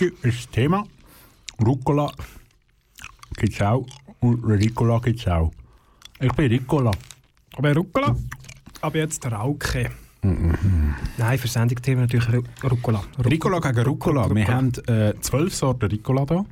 [0.00, 0.86] Rüti ist das Thema.
[1.64, 2.10] Rucola
[3.36, 3.86] gibt es auch
[4.20, 5.52] und Ricola gibt es auch.
[6.20, 6.90] Ich bin Ricola.
[7.56, 8.16] Aber Rucola,
[8.80, 9.90] aber jetzt Rauke.
[10.22, 13.02] Nein, für Sendungsthemen natürlich Ru- Rucola.
[13.18, 14.34] Ru- Ricola gegen Rucola.
[14.34, 16.44] Wir haben äh, zwölf Sorten Ricola da.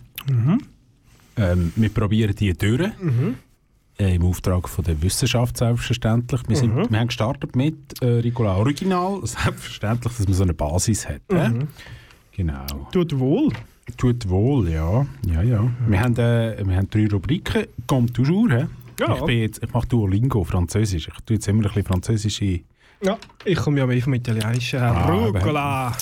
[1.37, 2.91] Ähm, wir probieren die durch.
[3.99, 6.41] Äh, Im Auftrag von der Wissenschaft selbstverständlich.
[6.49, 9.21] Wir, sind, wir haben gestartet mit äh, Ricola Original.
[9.27, 11.21] Selbstverständlich, dass man so eine Basis hat.
[11.31, 11.51] äh?
[12.39, 12.65] Genau.
[12.93, 13.49] Tut wohl.
[13.97, 15.05] Tut wohl, ja.
[15.27, 15.69] ja, ja.
[15.89, 17.67] Wir, haben, äh, wir haben drei Rubriken.
[17.89, 18.53] Comme toujours.
[18.53, 18.65] He?
[19.01, 19.17] Ja.
[19.17, 21.09] Ich, bin jetzt, ich mache Duolingo, Französisch.
[21.09, 22.61] Ich tue jetzt immer ein bisschen französische...
[23.03, 24.79] Ja, ich komme ja mehr vom Italienischen.
[24.79, 25.93] Ah, Rucola,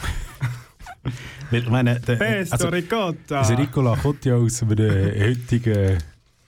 [1.50, 3.38] Weil, ich meine, der, Pesto also, Ricotta.
[3.38, 4.78] also Ricola kommt ja aus einem
[5.18, 5.96] heutigen...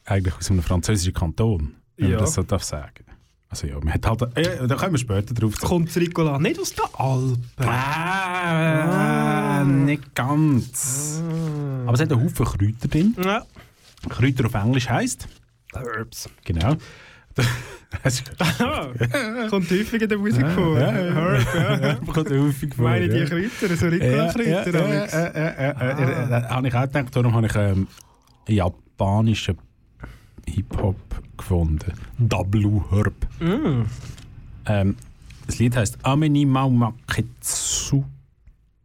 [0.04, 2.16] Eigentlich aus einem französischen Kanton, wenn Ja.
[2.16, 3.04] man das so darf sagen.
[3.50, 4.36] Also ja, man hat halt...
[4.36, 5.56] Äh, da kommen wir später drauf.
[5.60, 7.68] Kommt Ricola nicht aus den Alpen?
[7.68, 11.22] Ah, nicht ganz.
[11.86, 13.14] Aber es hat einen Haufen Kräuter drin.
[13.22, 13.44] Ja.
[14.08, 15.28] Kräuter auf Englisch heisst...
[15.74, 16.28] Herbs.
[16.44, 16.76] Genau.
[18.58, 18.88] Ah,
[19.48, 20.78] kommt häufig in der Musik vor.
[20.78, 22.12] Ja, ja, Herb, ja.
[22.12, 22.84] Kommt häufig vor.
[22.84, 23.24] Meine die ja.
[23.24, 24.88] Kräuter, so Ja, ja, Ricola-Kräuter.
[24.88, 25.12] ja, Alex.
[25.12, 26.40] ja, ja, ja, ja.
[26.40, 27.86] Da habe ich auch gedacht, darum habe ich ähm,
[28.46, 29.56] japanischen
[30.48, 30.96] Hip-Hop
[31.36, 31.92] gefunden.
[32.18, 33.14] W Herb.
[33.40, 33.82] Mm.
[34.66, 34.96] Ähm,
[35.46, 38.04] das Lied heisst Ameni Maumaketsu.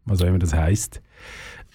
[0.05, 1.01] Was auch immer das heisst.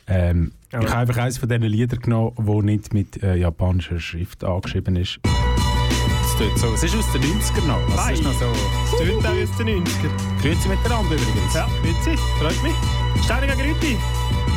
[0.07, 0.81] Ähm, Ja.
[0.81, 4.97] Ich habe einfach eines von diesen Liedern genommen, das nicht mit äh, japanischer Schrift angeschrieben
[4.97, 5.19] ist.
[5.25, 6.75] Es tut so.
[6.75, 8.07] Es ist aus den 90ern noch.
[8.11, 8.47] Es ist noch so.
[8.53, 10.43] Das tönt auch aus den 90er.
[10.43, 11.55] Grüezi miteinander übrigens.
[11.55, 12.17] Ja, grüezi.
[12.39, 13.25] Freut mich.
[13.25, 13.97] Steiniger Grüti.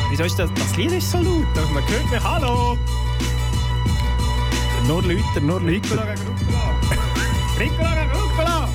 [0.10, 0.50] Wieso ist das?
[0.54, 1.46] Das Lied ist so laut.
[1.74, 2.24] Man hört mich.
[2.24, 2.78] Hallo.
[4.88, 5.90] Nur Leute, nur Leute.
[5.90, 6.80] Ricola gegen Rucola.
[7.60, 8.70] Ricola gegen Rucola.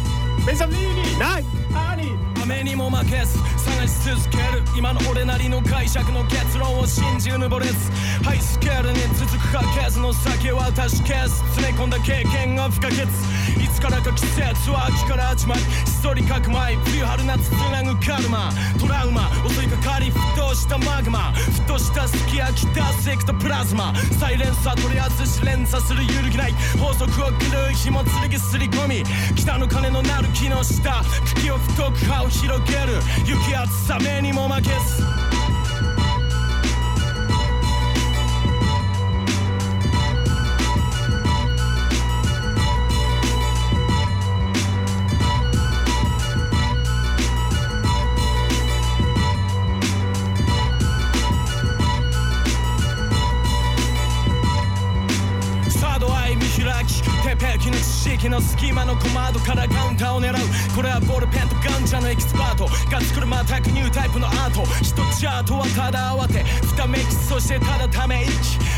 [0.46, 0.80] Bis am 9.
[1.18, 1.44] Nein,
[1.96, 2.35] nicht.
[2.46, 7.74] 雨にも負けず探し続ける今の俺なりの解釈の結論を信じうぬぼれず。
[8.22, 13.02] ハイスケールに続くかけずの先は確けず詰め込んだ経験が不可欠。
[13.02, 15.70] いつからか季節は秋から始まりひっ
[16.02, 18.52] そりかくまい冬春夏つなぐカルマ。
[18.78, 21.32] トラウマ襲いかかり沸騰したマグマ。
[21.34, 23.92] 沸騰したすき焼き出すエクトプラズマ。
[24.20, 26.52] サイレンサー取り外し連鎖する揺るぎない。
[26.78, 27.32] 法則を狂
[27.70, 29.02] う紐剣すり込み。
[29.34, 31.02] 北の鐘の鳴る木の下。
[31.34, 33.00] 茎を太く葉を広げる。
[33.24, 35.15] 雪厚さ目にも負けず。
[58.16, 60.34] 壁の隙間の小窓からカウンターを狙う
[60.74, 62.66] これはボールペンとガンチャのエキスパート。
[62.90, 64.62] が作る全くニュータイプのアート。
[64.82, 66.44] 一つアートはただ慌て。
[66.76, 68.32] 二めきそしてただため息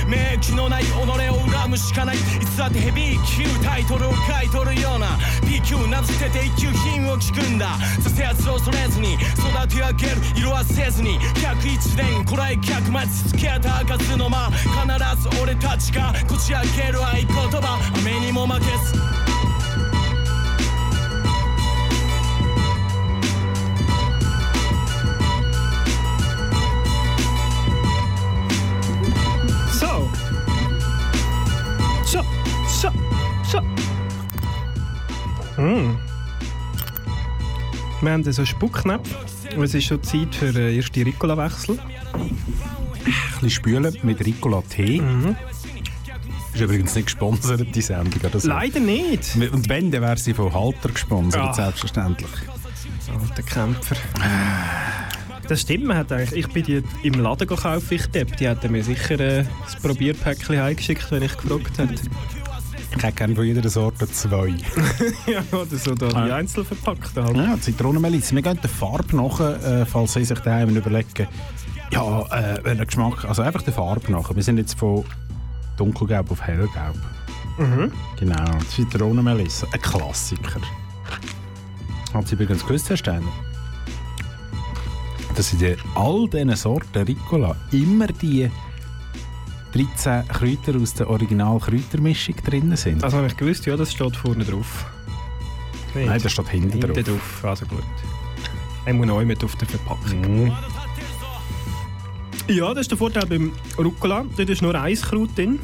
[0.06, 2.16] 免疫のない己を恨むしかない。
[2.16, 5.18] いつだってヘビー級タイトルを書いとるような。
[5.46, 13.28] B 級名付けて一級品を聞くんださせやつを恐れずに育て上げる色あせずに101年古来客待ち。
[13.28, 14.50] 続けた数の間。
[14.50, 17.78] 必ず俺たちがこじ開ける合言葉。
[17.98, 19.27] 雨にも負けず。
[35.58, 35.96] Mm.
[38.00, 39.14] Wir haben so Spucknäpfe.
[39.56, 41.78] Und es ist schon Zeit für den ersten Ricola-Wechsel.
[41.78, 42.36] Ein
[43.34, 45.02] bisschen spülen mit Ricola Tee.
[46.54, 48.20] Ist übrigens nicht gesponsert, die Sendung.
[48.24, 48.48] Oder so.
[48.48, 49.36] Leider nicht.
[49.52, 51.52] Und wenn, dann wäre sie von Halter gesponsert, Ja.
[51.54, 52.30] selbstverständlich.
[53.20, 53.96] Alter Kämpfer.
[55.48, 58.36] Das stimmt, man hat eigentlich, ich bin die im Laden gekauft, ich depp.
[58.36, 61.94] Die hätten mir sicher äh, das Probierpäckchen heimgeschickt, wenn ich gefragt hätte.
[62.96, 64.48] Ich hätte gerne von jeder Sorte zwei.
[65.26, 66.36] ja, oder so da die Ah.
[66.36, 67.36] Einzelverpackten halt.
[67.36, 68.34] Ja, Zitronenmelisse.
[68.34, 71.26] Wir gehen der Farbe nach, äh, falls Sie sich daheim überlegen,
[71.92, 73.24] Ja, äh, welcher Geschmack?
[73.24, 74.34] Also einfach der Farbe nach.
[74.34, 75.04] Wir sind jetzt von
[75.76, 76.96] dunkelgelb auf hellgelb.
[77.58, 77.92] Mhm.
[78.18, 80.60] Genau, Zitronenmelisse, ein Klassiker.
[82.14, 83.26] Hat sie übrigens gewusst, Herr Steiner?
[85.34, 88.50] Dass in all diesen Sorten Ricola immer die
[89.72, 93.04] 13 Kräuter aus der Original-Kräutermischung drin sind.
[93.04, 94.86] Also habe ich gewusst, ja, das steht vorne drauf.
[95.94, 97.04] Nein, das steht hinten Hinten drauf.
[97.04, 97.44] drauf.
[97.44, 97.84] Also gut.
[98.86, 100.44] Einmal neu mit auf der Verpackung.
[100.46, 100.52] Mhm.
[102.48, 104.24] Ja, das ist der Vorteil beim Rucola.
[104.36, 105.58] Dort ist nur ein Kraut drin.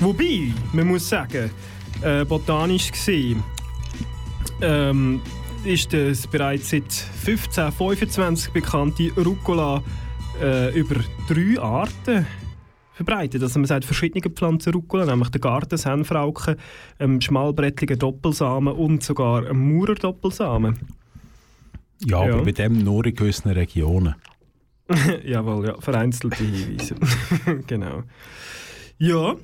[0.00, 1.50] Wobei, man muss sagen,
[2.02, 3.42] äh, botanisch gesehen,
[4.60, 5.20] ähm,
[5.64, 6.84] ist das bereits seit
[7.24, 9.82] 1525 bekannte Rucola
[10.40, 10.96] äh, über
[11.28, 12.26] drei Arten
[12.98, 13.42] verbreitet.
[13.42, 16.56] Also man sagt verschiedene Pflanzen Rucola, nämlich der Gartensenfrauke,
[16.98, 20.78] ähm, schmalbrettligen Doppelsamen und sogar einen Maurer-Doppelsamen.
[22.04, 22.42] Ja, aber Ja.
[22.42, 24.14] bei dem nur in gewissen Regionen.
[25.24, 26.94] Jawohl, ja, vereinzelte Hinweise.
[27.66, 28.02] genau.
[28.98, 29.36] Ja,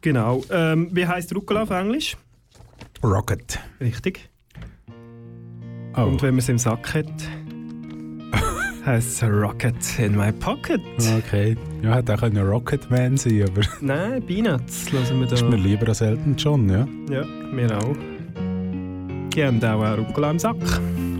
[0.00, 0.42] genau.
[0.50, 2.16] Ähm, wie heißt Rucola auf Englisch?
[3.02, 3.58] Rocket.
[3.80, 4.28] Richtig.
[5.96, 7.06] Oh, Und wenn man es im Sack hat,
[8.86, 10.80] heißt es Rocket in my pocket.
[11.18, 11.56] okay.
[11.84, 15.34] Ja, hätte auch ein Rocketman sein aber Nein, Peanuts lassen wir da.
[15.34, 16.86] ist mir lieber als Elton John, ja.
[17.10, 17.96] Ja, wir auch.
[19.34, 20.56] Die haben auch einen Rucola im Sack.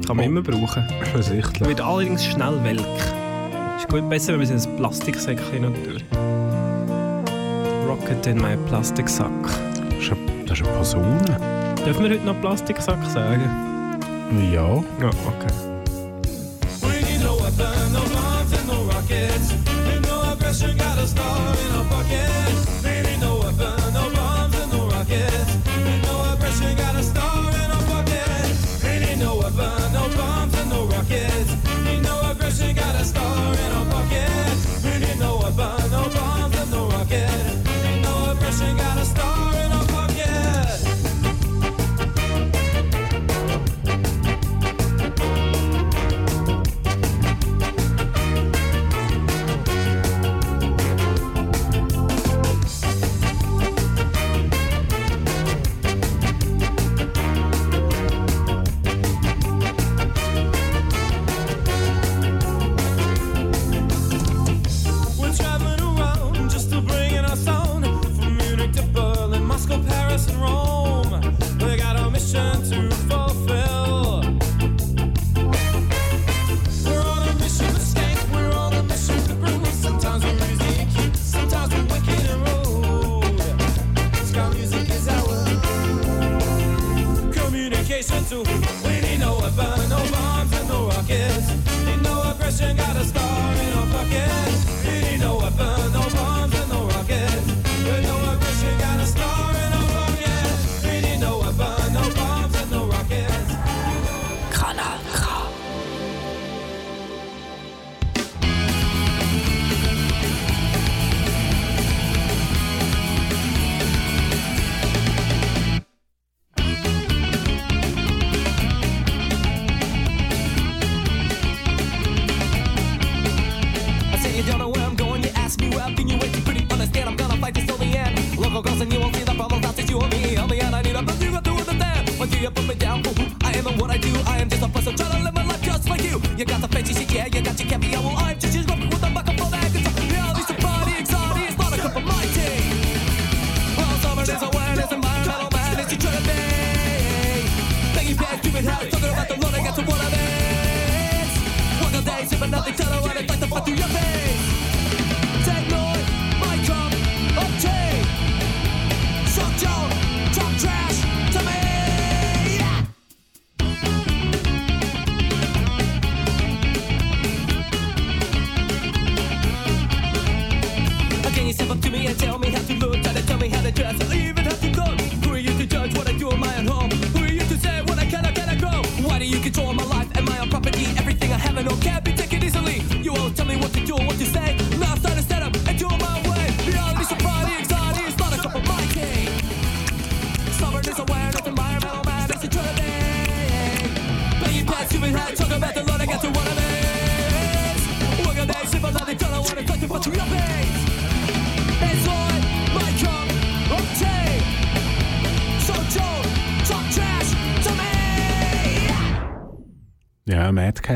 [0.06, 0.28] Kann man Oh.
[0.28, 0.84] immer brauchen.
[1.02, 1.69] Offensichtlich.
[1.69, 2.81] Wird allerdings schnell welk.
[3.76, 6.05] Ist gut besser, wenn man es in ein Plastiksäckchen tut.
[7.87, 9.31] Rocket in my Plastiksack.
[9.90, 11.75] Das ist eine, das ist eine Posaune.
[11.84, 13.43] Dürfen wir heute noch Plastiksack sagen?
[14.52, 14.76] Ja.
[15.00, 15.73] Ja, okay.
[21.06, 21.63] stars.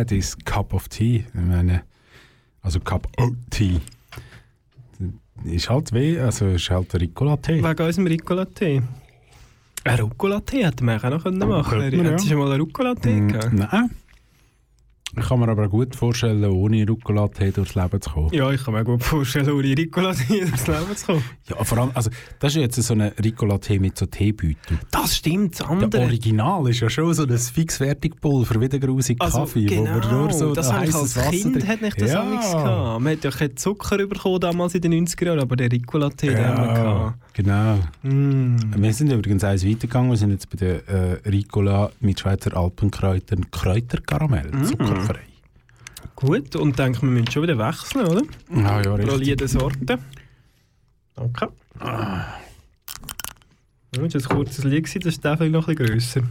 [0.09, 1.17] Cat ist Cup of Tea.
[1.27, 1.83] Ich meine,
[2.63, 3.81] Also Cup-O-Tee.
[5.45, 7.63] Ist halt weh, also ist halt Ricola-Tee.
[7.63, 8.83] Wegen unserem Ricola-Tee.
[9.85, 11.85] Ein Rucola-Tee hätten wir auch noch können machen ja.
[12.05, 13.57] Hättest du schon mal einen Rucola-Tee Mm, gegeben?
[13.71, 13.91] Nein.
[15.21, 18.29] Ich kann mir aber gut vorstellen, ohne Rucola-Tee durchs Leben zu kommen.
[18.33, 21.25] Ja, ich kann mir gut vorstellen, ohne Ricola-Tee ins Leben zu kommen.
[21.49, 24.79] Ja, vor allem, also, das ist jetzt so ein Ricola-Tee mit so Teebeutel.
[24.91, 26.03] Das stimmt, das Der andere.
[26.03, 30.11] Original ist ja schon so ein Fixfertigpulver, wie der grusige Also, Kaffee, genau, wo man
[30.11, 32.23] nur so das ich als Wasser Kind drin- hat nicht das ja.
[32.25, 33.01] gehabt.
[33.03, 36.45] Man hat ja keinen Zucker bekommen damals in den 90er Jahren, aber den Ricola-Tee den
[36.47, 37.35] haben wir Ja, gehabt.
[37.35, 37.79] genau.
[38.03, 38.57] Mm.
[38.77, 40.11] Wir sind übrigens eins weitergegangen.
[40.11, 44.65] Wir sind jetzt bei der äh, Ricola mit Schweizer Alpenkräutern Kräuterkaramell, Mm.
[44.65, 45.08] zuckerfrei.
[46.21, 48.23] Gut, und denke, wir müssen schon wieder wechseln, oder?
[48.51, 49.13] Ah, ja, richtig.
[49.13, 49.99] Rollierende Sorte.
[51.15, 51.49] Danke.
[51.79, 51.89] Das
[53.93, 56.23] war ein kurzes Lied, das ist der vielleicht noch ein bisschen grösser.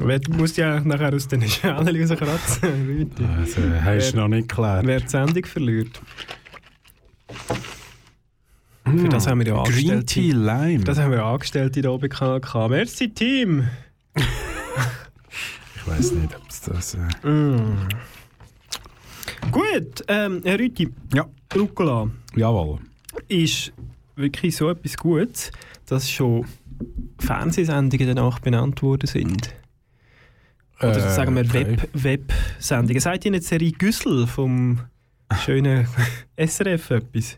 [0.00, 3.10] Wer muss ja nachher aus den Schalen rauskratzen?
[3.38, 4.86] Also, hast du noch nicht geklärt.
[4.86, 6.00] Wer die Sendung verliert.
[8.82, 10.06] Für das haben wir ja Green.
[10.06, 10.84] Tea Lime.
[10.84, 12.70] Das haben wir ja Angestellte da oben gehabt.
[12.70, 13.68] Merci, Team!
[14.16, 16.94] ich weiß nicht, ob es das...
[16.94, 17.88] Äh, Mm.
[19.50, 22.78] Gut, ähm, Herr Rüti, ja, Rucola jawohl.
[23.28, 23.72] ist
[24.16, 25.50] wirklich so etwas Gutes,
[25.86, 26.44] dass schon
[27.18, 29.54] Fernsehsendungen danach benannt worden sind.
[30.80, 31.78] Oder Äh, sagen wir okay.
[31.78, 33.00] Web, Web-Sendungen.
[33.00, 34.80] Seid ihr nicht Serie Güssel vom
[35.44, 35.86] schönen
[36.36, 37.36] SRF etwas?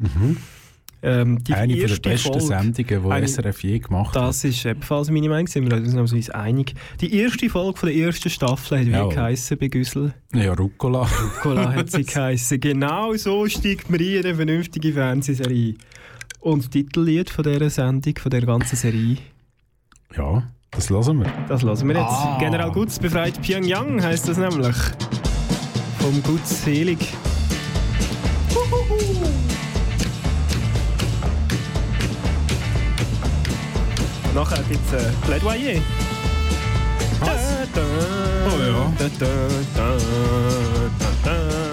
[1.01, 1.55] Ähm, die.
[1.55, 4.23] Eine der besten Folge, Sendungen, die SRF je gemacht hat.
[4.23, 6.75] Das ist ebenfalls meine Meinung, sind wir uns ausnahmsweise einig.
[7.01, 9.15] Die erste Folge von der ersten Staffel hat wie Jawohl.
[9.15, 10.15] geheissen bei Güssel?
[10.35, 11.09] Ja, Rucola.
[11.41, 12.59] Cola hat sie geheissen.
[12.59, 15.77] Genau so steigt man in eine vernünftige Fernsehserie.
[16.41, 19.19] Und das Titellied von dieser Sendung, von der ganzen Serie,
[20.17, 21.33] ja, das lassen wir.
[21.49, 22.07] das lassen wir jetzt.
[22.09, 22.39] Ah.
[22.41, 24.77] General Guts befreit Pyongyang heisst das nämlich.
[25.99, 26.99] Vom Guts Selig.
[34.39, 35.81] Nachher gibt es äh, Plädoyer.
[37.19, 37.27] Da,
[37.75, 37.83] da,
[38.47, 38.93] Oh ja.
[41.25, 41.68] Da,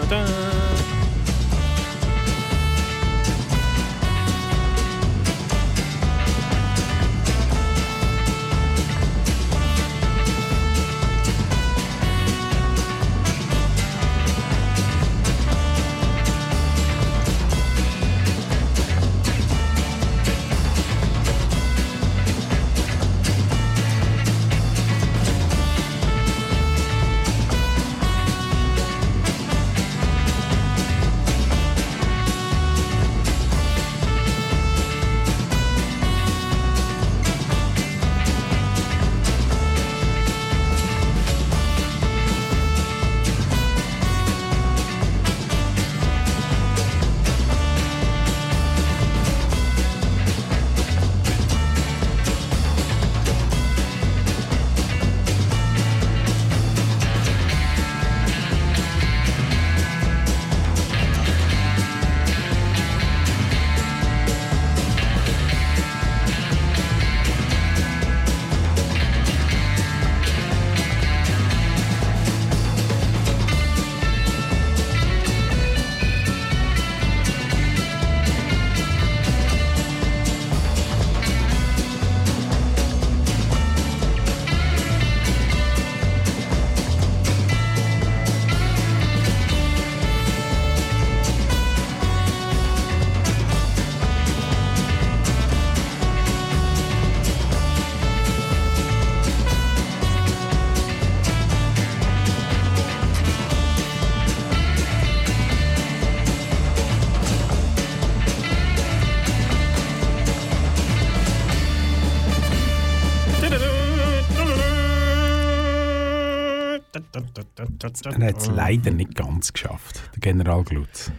[118.05, 118.25] da, da, da, da, da.
[118.25, 121.12] Er hat es leider nicht ganz geschafft, der General Glutz.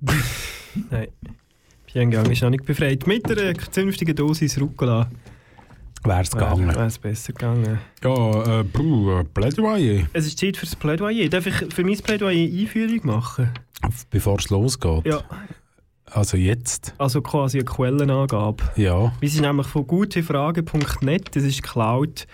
[0.90, 1.08] Nein.
[1.86, 3.06] Pyongyang ist noch nicht befreit.
[3.06, 5.10] Mit einer zünftigen Dosis Rucola
[6.04, 6.66] Wäre es gegangen.
[6.68, 7.78] wäre es besser gegangen.
[8.02, 10.04] Ja, äh, puh, äh, Plädoyer.
[10.12, 11.28] Es ist Zeit für das Plädoyer.
[11.28, 13.50] Darf ich für mein Plädoyer Einführung machen?
[14.10, 15.06] Bevor es losgeht.
[15.06, 15.20] Ja,
[16.06, 16.94] Also jetzt.
[16.98, 18.64] also quasi eine Quellenangabe.
[18.76, 19.12] Ja.
[19.20, 22.26] Wir sind nämlich von gutefrage.net, das ist geklaut,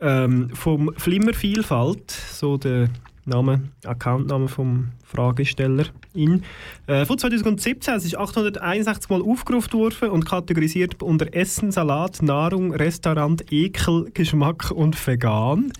[0.00, 2.90] ähm, vom Flimmervielfalt, so der
[3.26, 5.86] Name, Accountname vom Fragesteller.
[6.14, 6.42] In,
[6.86, 12.72] äh, von 2017, es ist 861 Mal aufgerufen worden und kategorisiert unter Essen, Salat, Nahrung,
[12.72, 15.72] Restaurant, Ekel, Geschmack und Vegan.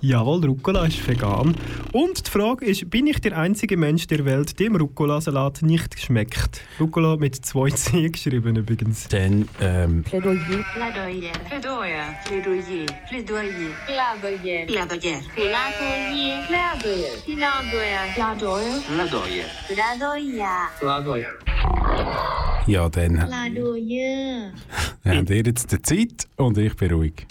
[0.00, 1.56] Jawohl, Rucola ist vegan.
[1.92, 6.60] Und die Frage ist, bin ich der einzige Mensch der Welt, dem Rucola-Salat nicht schmeckt?
[6.78, 9.08] Rucola mit zwei C geschrieben übrigens.
[9.08, 10.38] Dann, ähm, Plädoyer.
[10.72, 11.32] Plädoyer.
[11.48, 12.04] Plädoyer.
[12.26, 12.86] Plädoyer.
[13.08, 13.66] Plädoyer.
[13.86, 14.66] Plädoyer.
[14.66, 14.66] Plädoyer.
[14.66, 15.20] Plädoyer.
[18.86, 19.44] Plädoyer.
[19.98, 20.68] Plädoyer.
[20.78, 21.26] Plädoyer.
[22.66, 24.52] ja, dann Plädoyer.
[25.04, 27.26] habt ihr jetzt die Zeit und ich bin ruhig.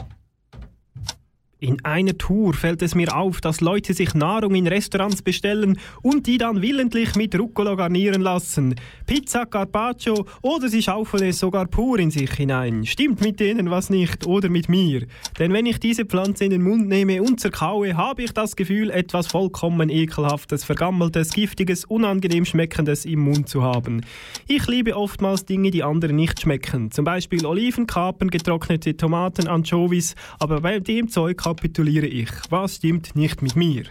[1.60, 6.28] In einer Tour fällt es mir auf, dass Leute sich Nahrung in Restaurants bestellen und
[6.28, 8.76] die dann willentlich mit Rucola garnieren lassen.
[9.08, 12.86] Pizza, Carpaccio oder sie schaufeln es sogar pur in sich hinein.
[12.86, 15.08] Stimmt mit denen was nicht oder mit mir?
[15.40, 18.92] Denn wenn ich diese Pflanze in den Mund nehme und zerkaue, habe ich das Gefühl,
[18.92, 24.02] etwas vollkommen ekelhaftes, vergammeltes, giftiges, unangenehm schmeckendes im Mund zu haben.
[24.48, 26.92] Ich liebe oftmals Dinge, die anderen nicht schmecken.
[26.92, 30.14] Zum Beispiel Oliven, Kapern, getrocknete Tomaten, Anchovies.
[30.38, 32.30] Aber bei dem Zeug kapituliere ich.
[32.50, 33.86] Was stimmt nicht mit mir?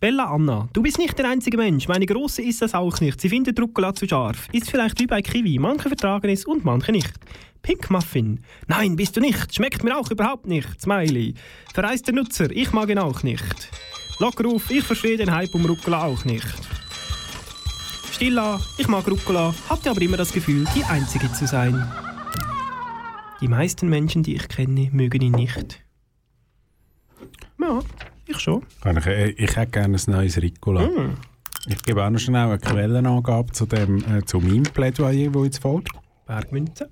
[0.00, 1.86] Bella Anna, du bist nicht der einzige Mensch.
[1.86, 3.20] Meine Große ist das auch nicht.
[3.20, 4.48] Sie findet Rucola zu scharf.
[4.50, 5.60] Ist vielleicht wie bei Kiwi.
[5.60, 7.12] Manche vertragen es und manche nicht.
[7.62, 8.40] Pink Muffin.
[8.66, 9.54] Nein, bist du nicht.
[9.54, 10.80] Schmeckt mir auch überhaupt nicht.
[10.80, 11.34] Smiley.
[11.72, 12.50] Verreister Nutzer.
[12.50, 13.70] Ich mag ihn auch nicht.
[14.18, 14.68] Lockeruf.
[14.68, 16.56] Ich verstehe den Hype um Rucola auch nicht.
[18.10, 18.60] Stilla.
[18.78, 19.54] Ich mag Rucola.
[19.68, 21.86] Hatte aber immer das Gefühl, die Einzige zu sein.
[23.40, 25.84] Die meisten Menschen, die ich kenne, mögen ihn nicht.
[27.60, 27.80] Ja,
[28.26, 28.62] ich schon.
[28.84, 30.86] Ich, äh, ich hätte gerne ein neues Ricola.
[30.86, 31.16] Mm.
[31.68, 35.58] Ich gebe auch noch schnell eine Quellenangabe zu, dem, äh, zu meinem Plädoyer, das jetzt
[35.58, 35.88] folgt.
[36.26, 36.88] Bergmünze.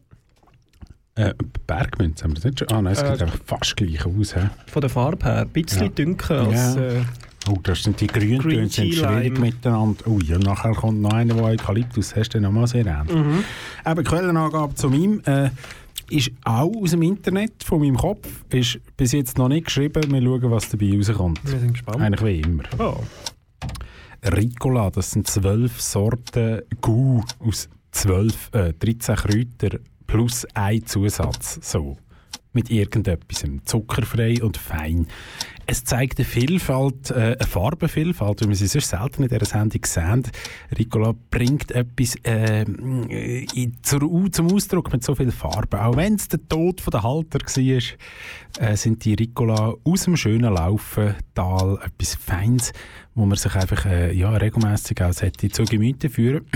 [1.14, 1.34] Äh,
[1.66, 2.68] Bergmünze haben wir das nicht schon?
[2.70, 4.34] Ah nein, es Äh, sieht einfach fast gleich aus.
[4.34, 4.40] He?
[4.66, 5.40] Von der Farbe her.
[5.42, 5.88] Ein bisschen Ja.
[5.88, 6.74] dünker als.
[6.76, 6.82] Ja.
[6.82, 7.02] Äh,
[7.50, 9.38] Oh, das sind die Grüntöne, Green sind schwierig Lime.
[9.40, 10.04] miteinander.
[10.06, 13.16] Oh ja, nachher kommt noch einer, der Eukalyptus hast, du noch mal sehr ähnlich.
[13.16, 13.42] Mhm.
[13.86, 15.48] Eben, Quellenangabe zu meinem äh,
[16.10, 20.10] ist auch aus dem Internet, von meinem Kopf, ist bis jetzt noch nicht geschrieben.
[20.10, 21.40] Wir schauen, was dabei rauskommt.
[21.44, 22.00] wir sind gespannt.
[22.00, 22.64] Eigentlich wie immer.
[22.78, 22.96] Oh.
[24.24, 31.58] Ricola, das sind zwölf Sorten Gu aus zwölf, äh, 13 Kräutern plus ein Zusatz.
[31.62, 31.96] So.
[32.52, 33.44] Mit irgendetwas.
[33.64, 35.06] Zuckerfrei und fein.
[35.70, 39.84] Es zeigt eine Vielfalt, äh, eine Farbenvielfalt, wie wir sie sonst selten in dieser Sendung
[39.84, 40.22] sehen.
[40.78, 45.84] Ricola bringt etwas äh, in, zur, zum Ausdruck mit so viel Farbe.
[45.84, 50.16] Auch wenn es der Tod von der Halter war, äh, sind die Ricola aus dem
[50.16, 52.72] schönen Laufental etwas Feins,
[53.14, 56.46] wo man sich einfach äh, ja, regelmässig auch zu Gemüte führen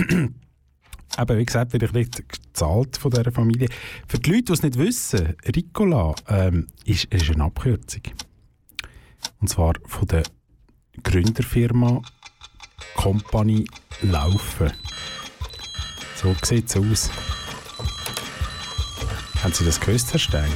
[1.19, 3.69] Eben, wie gesagt, werde ich nicht gezahlt von dieser Familie.
[4.09, 8.03] Für die Leute, die es nicht wissen, Ricola ähm, ist, ist eine Abkürzung.
[9.41, 10.23] Und zwar von der
[11.03, 12.01] Gründerfirma
[12.97, 13.65] Company
[14.03, 14.73] Laufen.
[16.17, 17.11] So sieht es aus.
[19.43, 20.47] Haben Sie das gewusst, Herr Steiner?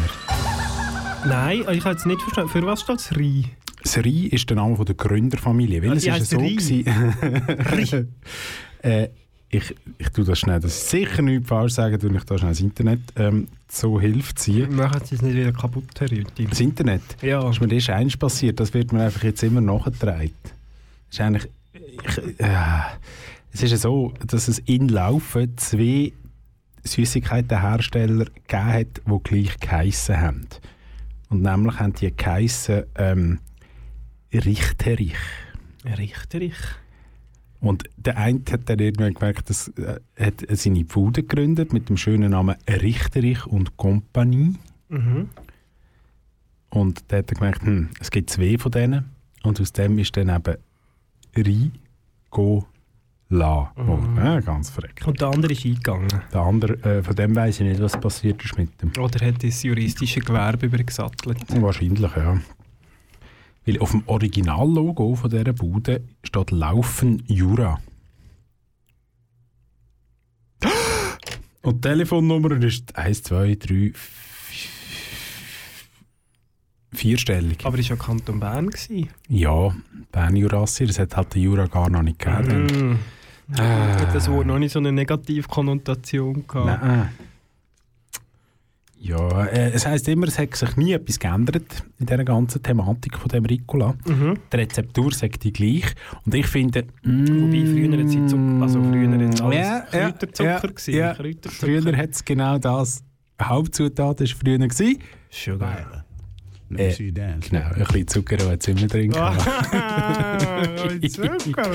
[1.26, 2.50] Nein, ich habe jetzt nicht verstanden.
[2.50, 3.46] Für was steht das Rie?
[3.82, 5.82] Das Rie ist der Name der Gründerfamilie.
[5.82, 6.56] Weil Ah, es ist so Rie.
[6.56, 8.14] gewesen-
[8.82, 9.08] äh,
[9.56, 12.50] ich, ich tue das schnell, dass ich sicher nichts falsch sage, tue ich da schnell
[12.52, 14.74] das Internet ähm, so Hilfe ziehen.
[14.74, 16.46] Machen Sie es nicht wieder kaputt, Herr Rüthi.
[16.46, 17.48] Das Internet, Ja.
[17.48, 20.32] ist mir das eins passiert, das wird mir einfach jetzt immer nachgetragen.
[21.10, 22.48] ist eigentlich, ich, äh,
[23.52, 26.12] es ist ja so, dass es in Laufen zwei
[26.84, 30.46] Süßigkeitenhersteller gegeben hat, die gleich geheissen haben.
[31.28, 33.38] Und nämlich haben die geheissen ähm,
[34.32, 35.16] Richterich.
[35.98, 36.54] Richterich.
[37.60, 41.96] Und der eine hat dann irgendwann gemerkt, dass äh, hat seine Bude gegründet mit dem
[41.96, 44.54] schönen Namen Richterich und Kompanie.
[44.88, 45.28] Mhm.
[46.70, 49.10] Und dann hat er gemerkt, hm, es gibt zwei von denen.
[49.42, 50.56] Und aus dem ist dann eben
[51.36, 52.66] Rigola.
[53.28, 54.16] geworden.
[54.16, 55.06] Ja, ganz verreckt.
[55.06, 56.08] Und der andere ist eingegangen.
[56.32, 58.92] Der andere, äh, von dem weiß ich nicht, was passiert ist mit dem.
[58.98, 61.38] Oder hat das juristische Gewerbe übergesattelt?
[61.60, 62.40] Wahrscheinlich, ja.
[63.66, 67.80] Weil auf dem Originallogo von dieser Bude steht Laufen Jura.
[71.62, 73.92] Und die Telefonnummer ist 1, 2, 3,
[76.92, 77.66] vierstellig.
[77.66, 78.70] Aber es war ja Kanton Bern.
[78.70, 79.08] Gewesen.
[79.28, 79.74] Ja,
[80.12, 82.98] Bern Jurassier, das hat halt den Jura gar noch nicht gegeben.
[83.48, 83.58] Mm.
[83.58, 86.82] Hat das Wort noch nicht so eine Negativkonnotation gehabt?
[86.82, 87.08] Nein.
[88.98, 93.16] Ja, äh, es heisst immer, es hat sich nie etwas geändert in dieser ganzen Thematik
[93.18, 93.94] von dem Ricola.
[94.06, 94.38] Mhm.
[94.52, 95.84] Die Rezeptur sagt die gleich.
[96.24, 96.84] Und ich finde...
[97.02, 100.94] mm, Wobei früher hat Zucker, also früher hat alles Ja, ja, Kräuterzucker ja, gewesen.
[100.94, 101.14] ja.
[101.14, 101.66] Kräuterzucker.
[101.82, 103.02] Früher hat es genau das.
[103.40, 104.58] Hauptzutat war früher.
[104.58, 104.98] Gewesen.
[105.30, 106.04] Sugar.
[106.68, 107.48] Let me Äh, see you dance.
[107.50, 109.10] Genau, ein bisschen Zucker hat es immer drin.
[109.12, 109.42] gehabt.
[111.12, 111.70] Zucker.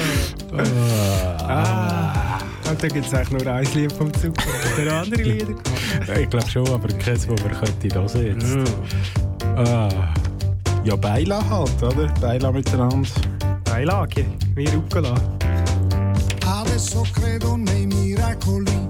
[1.48, 2.40] Ah.
[2.72, 4.44] Und da gibt es eigentlich nur ein Lied vom Zucker.
[4.78, 5.56] Der andere Lieder.
[6.18, 8.56] Ich glaube schon, aber keins, wo man könnte hören jetzt.
[8.56, 9.58] Mm.
[9.58, 9.90] Ah.
[10.86, 12.08] Ja, Beila halt, oder?
[12.22, 13.10] Beila miteinander.
[13.66, 15.16] Beilage, wie Rucola.
[16.46, 18.88] Adesso credo nei miracoli.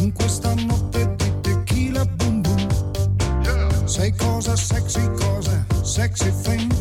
[0.00, 2.66] In questa notte di tequila boom boom.
[3.84, 6.72] Sei cosa sexy, cosa sexy thing.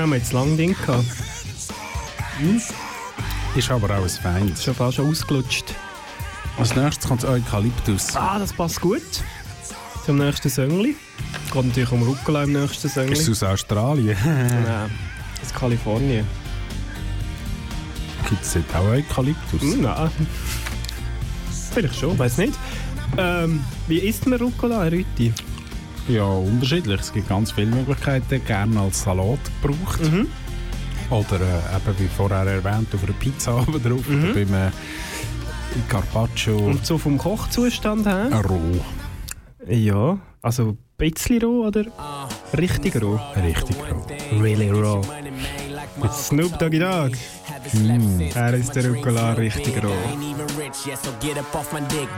[0.00, 1.04] Haben wir jetzt lang Ding gehabt.
[3.54, 4.64] Ist aber auch ein Feins.
[4.64, 5.74] Schon fast ausgelutscht.
[6.58, 8.16] Als nächstes kommt Eukalyptus.
[8.16, 9.02] Ah, das passt gut.
[10.06, 10.96] Zum nächsten Söngli.
[11.44, 13.12] Es geht natürlich um Rucola im nächsten Söngli.
[13.12, 14.16] Ist es aus Australien?
[14.24, 14.90] Nein,
[15.44, 16.26] aus Kalifornien.
[18.30, 19.60] Gibt es dort auch Eukalyptus?
[19.60, 20.10] Hm, nein.
[21.72, 22.54] Vielleicht schon, weiß nicht.
[23.18, 25.34] Ähm, wie isst man Rucola, Rütti?
[26.10, 27.00] Ja, unterschiedlich.
[27.00, 28.44] Es gibt ganz viele Möglichkeiten.
[28.44, 30.00] Gerne als Salat gebraucht.
[30.02, 30.26] Mhm.
[31.10, 34.04] Oder äh, eben, wie vorher erwähnt, auf einer Pizza oben drauf.
[34.08, 34.70] Oder beim äh,
[35.88, 38.28] Carpaccio Und so vom Kochzustand her?
[38.30, 38.80] äh, roh.
[39.68, 41.84] Ja, also ein bisschen roh oder
[42.56, 43.20] richtig roh?
[43.36, 44.40] Richtig roh.
[44.40, 45.00] Really raw.
[46.02, 47.12] Mit Snoop Doggy Dogg.
[48.34, 49.90] Er ist der Rucola richtig roh.
[50.08, 52.08] Ain't even rich yet, so get up off my dick.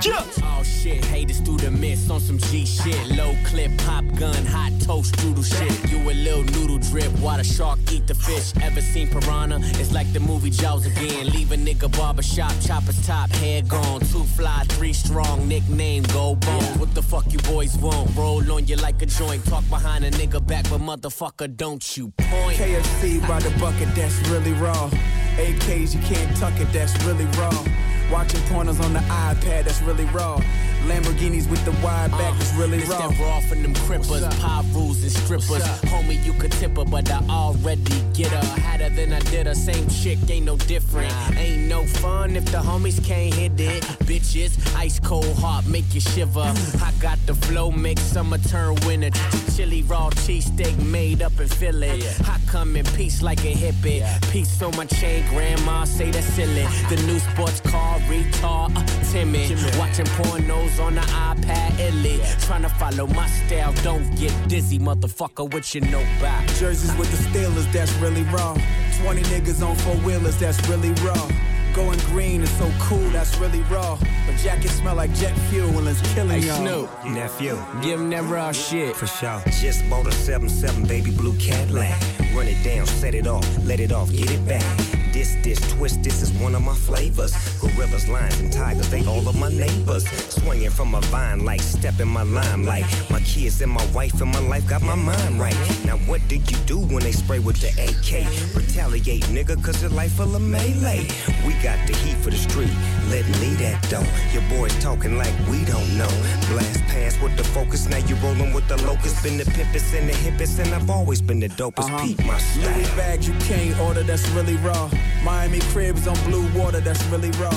[0.42, 3.16] Oh shit, haters through the mist on some G shit.
[3.16, 5.72] Low clip, pop gun, hot toast, doodle shit.
[5.90, 8.52] You a little noodle drip, while the shark eat the fish.
[8.62, 9.58] Ever seen Piranha?
[9.80, 11.30] It's like the movie Jaws again.
[11.30, 14.00] Leave a nigga barbershop, chopper's top, hair gone.
[14.00, 16.78] Two fly, three strong, nickname Gold Bone.
[16.78, 18.14] What the fuck you boys want?
[18.16, 19.44] Roll on you like a joint.
[19.46, 22.58] Talk behind a nigga back, but motherfucker, don't you point.
[22.58, 24.90] KFC by the bucket, that's really raw.
[25.36, 27.64] AKs, you can't tuck it, that's really raw.
[28.10, 30.40] Watching pornos on the iPad, that's really raw.
[30.88, 33.08] Lamborghinis with the wide back, uh, is really This raw.
[33.08, 35.62] that raw from them crippers, pop rules and strippers.
[35.92, 38.38] Homie, you could tip her, but I already get her.
[38.38, 38.60] Uh.
[38.60, 41.12] Had her than I did her, same chick, ain't no different.
[41.36, 43.84] Ain't no fun if the homies can't hit it.
[43.84, 43.96] Uh-uh.
[44.04, 46.40] Bitches, ice cold heart, make you shiver.
[46.40, 46.82] Mm.
[46.82, 49.10] I got the flow, make summer turn winter.
[49.56, 52.02] Chili raw cheesesteak made up in Philly.
[52.24, 54.02] I come in peace like a hippie.
[54.32, 56.62] Peace on my chain, grandma say that's silly.
[56.62, 56.88] Uh-uh.
[56.90, 59.50] The new sports car, retard, uh, timid.
[59.78, 62.20] Watching pornos on the iPad, illy.
[62.40, 66.46] Trying to follow my style, don't get dizzy, motherfucker, with your no back.
[66.58, 68.54] Jerseys with the Steelers, that's really raw.
[69.02, 71.28] 20 niggas on four wheelers, that's really raw.
[71.74, 73.98] Going green is so cool, that's really raw.
[74.26, 76.56] But jackets smell like jet fuel and it's killing Hey y'all.
[76.58, 78.94] Snoop, Nephew, give him that raw shit.
[78.94, 79.42] for sure.
[79.60, 81.98] Just bought a 7-7 baby blue Cadillac.
[82.34, 85.01] Run it down, set it off, let it off, get it back.
[85.22, 87.32] Did this, this, twist, this is one of my flavors.
[87.60, 90.04] Gorillas, lions, and tigers, they all of my neighbors.
[90.08, 92.84] Swinging from a vine like step in my limelight.
[93.08, 95.54] My kids and my wife and my life got my mind right.
[95.84, 98.26] Now what do you do when they spray with the AK?
[98.56, 101.06] Retaliate, nigga, cause your life full of melee.
[101.46, 102.72] We got the heat for the street,
[103.08, 104.04] let me that though.
[104.32, 106.10] Your boys talking like we don't know.
[106.48, 109.22] Blast pass with the focus, now you rolling with the locust.
[109.22, 111.84] Been the pimpest and the hippest, and I've always been the dopest.
[111.84, 112.06] Uh-huh.
[112.06, 112.96] Peep my Louis style.
[112.96, 114.90] bags you can't order, that's really raw.
[115.24, 117.56] Miami cribs on blue water, that's really raw.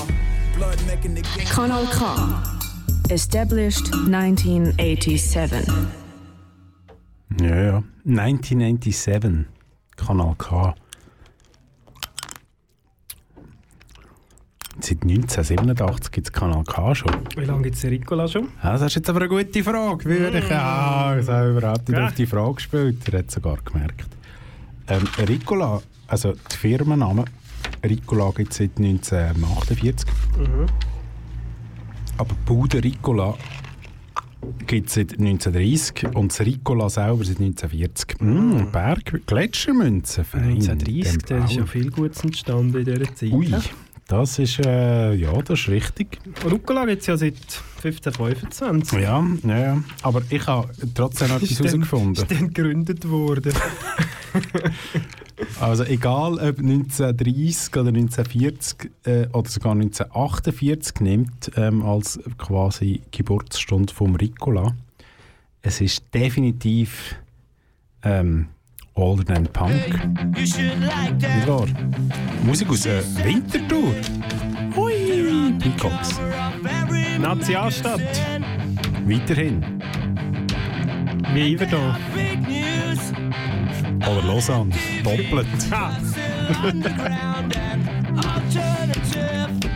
[0.55, 1.45] Blood making the game.
[1.47, 2.05] Kanal K.
[3.13, 5.65] Established 1987.
[7.41, 7.83] Ja, ja.
[8.05, 9.45] 1997.
[9.97, 10.73] Kanal K.
[14.81, 17.11] Seit 1987 gibt es Kanal K schon.
[17.37, 18.49] Wie lange gibt es Ricola schon?
[18.61, 20.03] Ja, das ist jetzt aber eine gute Frage.
[20.05, 22.07] Würde ich ja, ich habe überhaupt nicht Ja.
[22.07, 22.97] auf die Frage gespielt.
[23.11, 24.05] Er hat sogar gemerkt.
[24.87, 27.25] Ähm, Ricola, also der Firmenname
[27.83, 30.09] Ricola gibt es seit 1948.
[32.17, 33.35] Aber Bude Ricola
[34.67, 38.21] gibt es seit 1930 und das Ricola selber seit 1940.
[38.21, 40.43] Mm, Berg, Gletschermünzen, fein.
[40.43, 43.31] 1930, Dem da ist ja viel Gutes entstanden in dieser Zeit.
[43.31, 43.53] Ui,
[44.07, 46.19] das ist, äh, ja, das ist richtig.
[46.49, 47.37] Rucola gibt es ja seit
[47.83, 48.99] 1525.
[48.99, 49.83] Ja, ja.
[50.03, 52.23] Aber ich habe trotzdem noch etwas herausgefunden.
[52.23, 53.53] Ist dann gegründet worden.
[55.59, 63.93] Also egal ob 1930 oder 1940 äh, oder sogar 1948 nimmt ähm, als quasi Geburtsstunde
[63.93, 64.73] vom Ricola,
[65.61, 67.15] es ist definitiv
[68.03, 68.47] ähm,
[68.93, 70.35] older than punk.
[70.37, 70.57] Nicht
[71.47, 71.67] wahr?
[72.43, 73.93] Musik aus äh, Winterthur.
[74.75, 75.55] Hui!
[75.59, 76.19] Peacocks.
[77.19, 78.01] Nationalstadt.
[79.05, 79.63] Weiterhin.
[81.33, 81.97] Wie immer da.
[84.01, 84.71] Oder Lausanne.
[85.03, 85.47] Doppelt.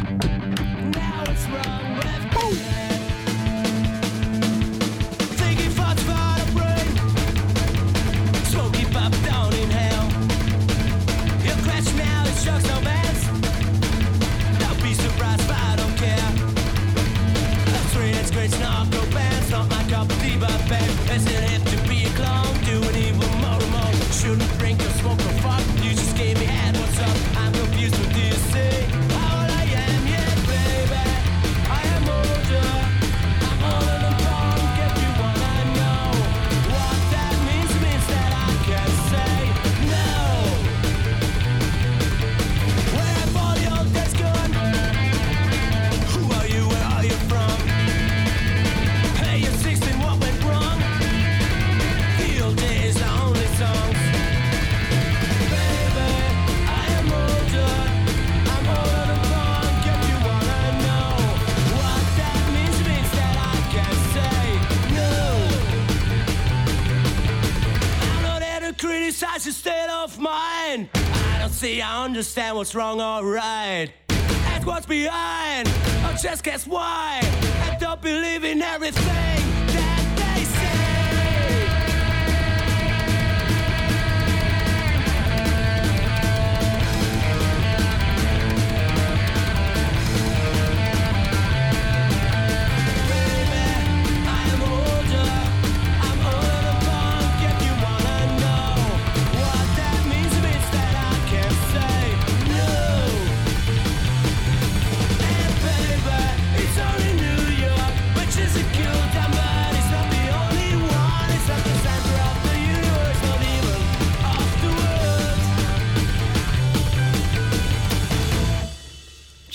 [69.09, 70.87] criticize your state of mind.
[70.93, 73.89] I don't see, I understand what's wrong or right.
[74.09, 77.19] Ask what's behind, I just guess why.
[77.23, 79.58] I don't believe in everything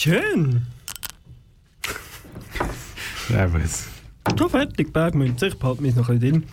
[0.04, 0.60] Schön.
[3.30, 3.86] Ja, was?
[4.38, 5.46] Schon fertig, Bergmünze.
[5.46, 6.50] Ich behalte mich noch ein bisschen drin.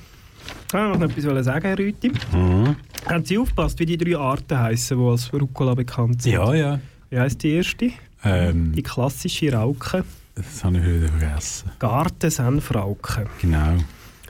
[0.70, 2.14] Ich wollte noch etwas sagen, Herr Rüti.
[2.32, 2.78] Mhm.
[3.10, 6.32] Haben Sie aufgepasst, wie die drei Arten heißen, die als Rucola bekannt sind?
[6.32, 6.80] Ja, ja.
[7.10, 7.92] Wie heisst die erste?
[8.24, 10.06] Ähm, Die klassische Rauke.
[10.36, 11.72] das habe ich wieder vergessen.
[11.80, 13.26] Gartensenfrauke.
[13.42, 13.76] Genau.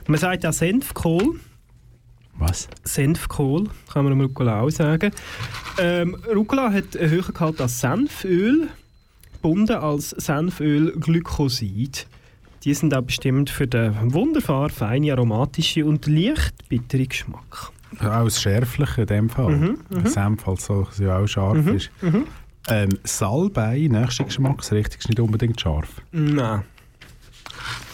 [0.08, 1.38] Man sagt auch Senfkohl.
[2.38, 2.66] Was?
[2.82, 5.12] Senfkohl, kann man am Rucola auch sagen.
[5.78, 8.66] Ähm, Rucola hat einen höheren Gehalt als Senföl,
[9.42, 12.06] gebunden als Senföl-Glykosid.
[12.64, 17.72] Die sind auch bestimmt für den wunderbar feinen, aromatischen und leicht bitteren Geschmack.
[17.98, 19.56] Auch das Schärfliche in dem Fall.
[19.56, 21.90] Mhm, Mhm, Senf als solches ja auch scharf ist.
[22.68, 26.00] Ähm, Salbei, nächste Geschmacksrichtung, ist nicht unbedingt scharf.
[26.12, 26.62] Nein.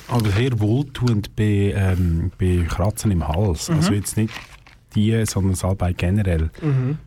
[0.08, 3.70] Aber sehr wohltuend bei, ähm, bei Kratzen im Hals.
[3.70, 4.32] Also jetzt nicht
[4.94, 6.50] die, sondern Salbei generell.
[6.62, 6.98] Mhm.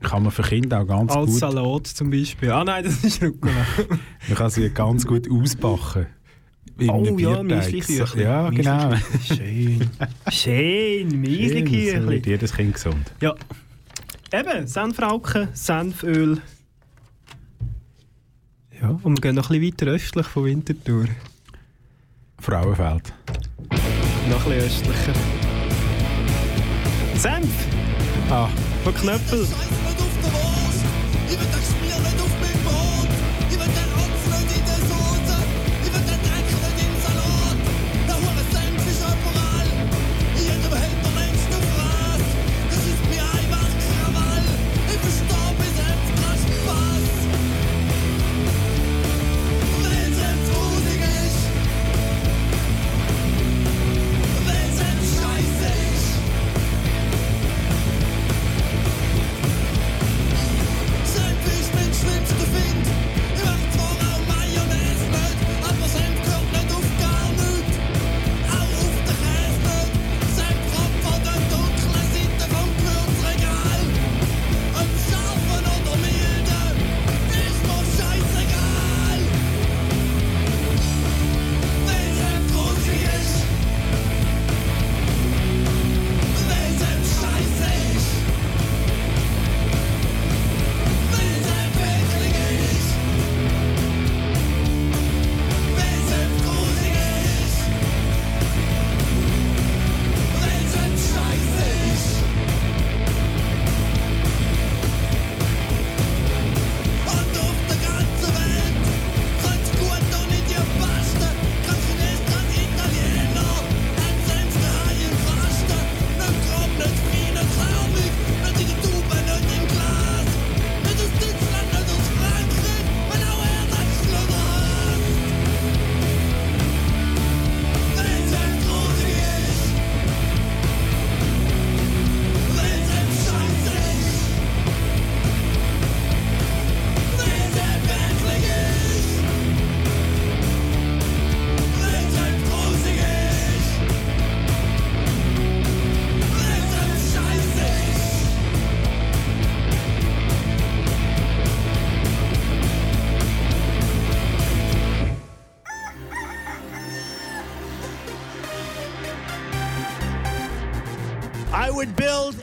[0.00, 1.38] Kann man für Kinder auch ganz Als gut...
[1.38, 2.50] Salat zum Beispiel.
[2.50, 3.52] Ah nein, das ist Rucola.
[4.28, 6.06] Man kann sie ganz gut ausbacken.
[6.88, 7.42] Oh ja.
[7.42, 8.22] Müsli-Küchli.
[8.22, 8.94] Ja, genau.
[9.22, 9.90] Schön.
[10.30, 12.08] Schön, So Müsli-Küchli.
[12.08, 13.12] wird jedes Kind gesund.
[13.20, 13.34] Ja.
[14.32, 16.40] Eben, Senfrauken, Senföl.
[18.80, 21.04] Ja, und wir gehen noch ein bisschen weiter östlich von Winterthur.
[22.38, 23.12] Frauenfeld.
[24.30, 25.12] Noch ein bisschen östlicher.
[27.16, 27.66] Senf!
[28.30, 28.48] Ah,
[28.84, 29.46] von Knöppel.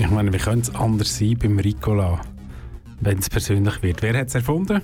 [0.00, 2.20] ich meine, wie könnte es anders sein beim Ricola,
[3.00, 4.02] wenn es persönlich wird?
[4.02, 4.80] Wer hat es erfunden?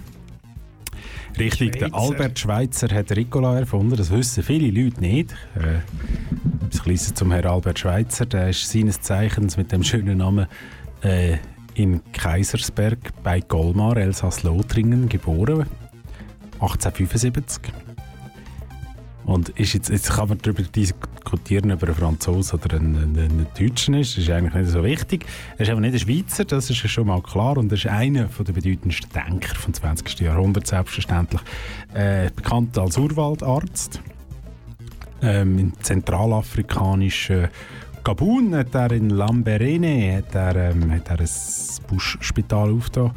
[1.39, 1.97] Richtig, der Schweizer.
[1.97, 3.97] Albert Schweitzer hat Ricola erfunden.
[3.97, 5.33] Das wissen viele Leute nicht.
[5.55, 5.81] Äh,
[6.71, 8.27] das Kleine zum Herrn Albert Schweitzer.
[8.27, 10.47] Der ist seines Zeichens mit dem schönen Namen
[11.03, 11.37] äh,
[11.75, 15.67] in Kaisersberg bei Golmar, Elsass-Lothringen, geboren.
[16.61, 17.86] 1875.
[19.27, 23.19] Und ist jetzt, jetzt kann man darüber diskutieren, ob er ein Franzose oder ein, ein,
[23.19, 24.17] ein Deutscher ist.
[24.17, 25.27] Das ist eigentlich nicht so wichtig.
[25.59, 27.59] Er ist aber nicht ein Schweizer, das ist schon mal klar.
[27.59, 30.21] Und er ist einer der bedeutendsten Denker des 20.
[30.21, 31.41] Jahrhunderts, selbstverständlich.
[31.93, 34.01] Äh, bekannt als Urwaldarzt.
[35.23, 37.49] Ähm, Im zentralafrikanischen
[38.05, 41.29] Gabun hat er in Lamberene hat er, ähm, hat er ein
[41.89, 43.11] Buschspital aufgetan.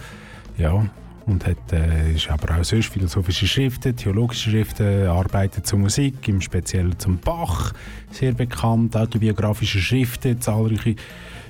[0.57, 0.89] Ja,
[1.29, 6.41] und hat, äh, ist aber auch sonst philosophische Schriften, theologische Schriften, arbeitet zur Musik, im
[6.41, 7.73] Speziellen zum Bach,
[8.11, 10.95] sehr bekannt, autobiografische Schriften, zahlreiche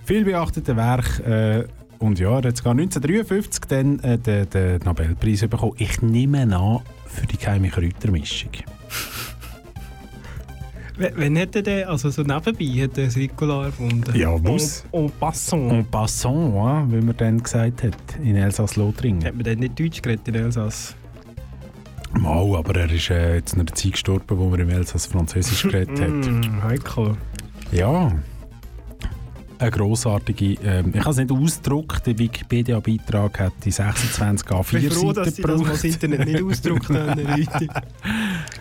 [0.06, 1.68] vielbeachtete Werke.
[2.00, 5.74] Äh, und ja, er hat sogar 1953 dann äh, den, den Nobelpreis bekommen.
[5.78, 8.52] Ich nehme an, für die geheime Kräutermischung.
[11.00, 14.13] Wann hat er den, also so nebenbei, hat er das Ricola erfunden?
[14.15, 14.83] Ja, muss.
[14.91, 15.71] En, en passant.
[15.71, 19.23] En passant, ja, wie man dann gesagt hat, in Elsass-Lothringen.
[19.23, 20.95] Hat man dann nicht Deutsch geredet in Elsass?
[22.19, 25.63] Mal, aber er ist äh, jetzt in einer Zeit gestorben, wo man im Elsass Französisch
[25.63, 26.10] geredet hat.
[26.10, 27.15] Mm, heikel.
[27.71, 28.12] Ja.
[29.60, 34.90] Eine grossartige, ähm, ich habe es nicht ausgedruckt, der Wikipedia-Beitrag hat die 26 Ich bin
[34.90, 35.84] A4 froh, dass Seiten sie das das gebraucht.
[35.84, 37.22] Internet nicht ausgedruckt haben.
[37.28, 37.68] Leute.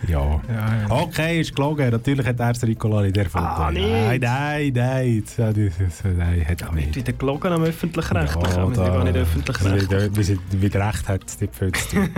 [0.07, 0.41] Ja.
[0.89, 1.89] Okay, ist gelogen.
[1.91, 3.47] Natürlich hat er das Ricola nicht erfunden.
[3.47, 3.69] Ah?
[3.71, 5.23] Nein, nein, nein.
[5.37, 6.95] Nein, hat er nicht.
[6.95, 8.57] Wieder gelogen am öffentlich-rechtlichen.
[8.57, 10.39] Ja, wir sind gar nicht öffentlich-rechtlich.
[10.51, 12.09] Wieder recht, hat es nicht viel zu tun.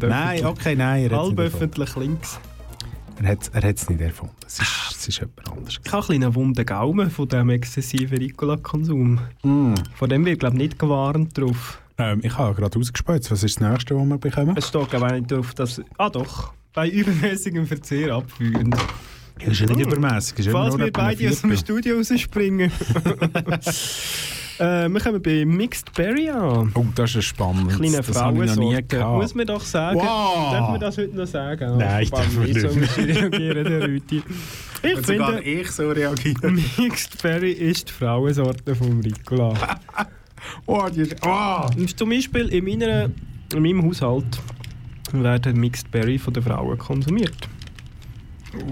[0.08, 1.10] Nein, okay, nein.
[1.10, 2.38] Halb öffentlich links.
[3.22, 4.34] Er hat er hat's nicht erfunden.
[4.46, 5.80] Es ist, es ist jemand anderes.
[5.84, 9.20] Ich habe einen wunden Gaumen von diesem exzessiven Ricola-Konsum.
[9.42, 9.74] Mm.
[9.94, 11.80] Von dem wird, glaube ich, nicht gewarnt drauf.
[11.96, 13.30] Ähm, ich habe gerade ausgespült.
[13.30, 14.56] Was ist das nächste, was wir bekommen?
[14.56, 15.80] Es steht, glaube ich, nicht drauf, dass...
[15.96, 18.76] Ah doch, bei übermäßigem Verzehr abführend.
[19.38, 21.56] Das ist ja nicht ist immer Falls wir beide aus dem.
[21.56, 22.70] Studio rausspringen.
[24.58, 26.72] äh, wir kommen bei Mixed Berry an.
[26.74, 27.70] Oh, das ist spannend.
[27.76, 28.82] Kleine das habe ich noch nie Frauensorte.
[28.84, 29.22] gehabt.
[29.22, 29.98] Muss man doch sagen.
[29.98, 30.52] Wow.
[30.52, 31.78] Darf man das heute noch sagen?
[31.78, 32.60] Nein, Spannend, darf nicht.
[32.60, 34.22] So muss ich reagieren, der Rüti.
[34.82, 36.54] Ich Und sogar finde, ich so reagieren.
[36.78, 39.54] Mixed Berry ist die Frauensorte vom Ricola.
[40.66, 41.66] Oh, die ist, oh.
[41.96, 43.08] Zum Beispiel in, meiner,
[43.54, 44.38] in meinem Haushalt
[45.12, 47.48] werden Mixed Berry von den Frauen konsumiert.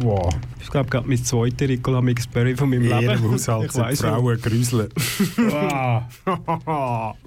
[0.01, 0.33] Wow.
[0.61, 3.03] Ich glaube, gerade mein zweiter Ricola Mixed Berry von meinem In Leben.
[3.03, 4.89] ihrem Haushalt ich sind Frauen grüseln.
[5.37, 7.15] Wow.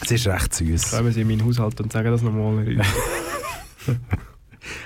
[0.00, 0.92] Es ist recht süß.
[0.92, 2.64] Kommen Sie in meinen Haushalt und sagen das nochmal.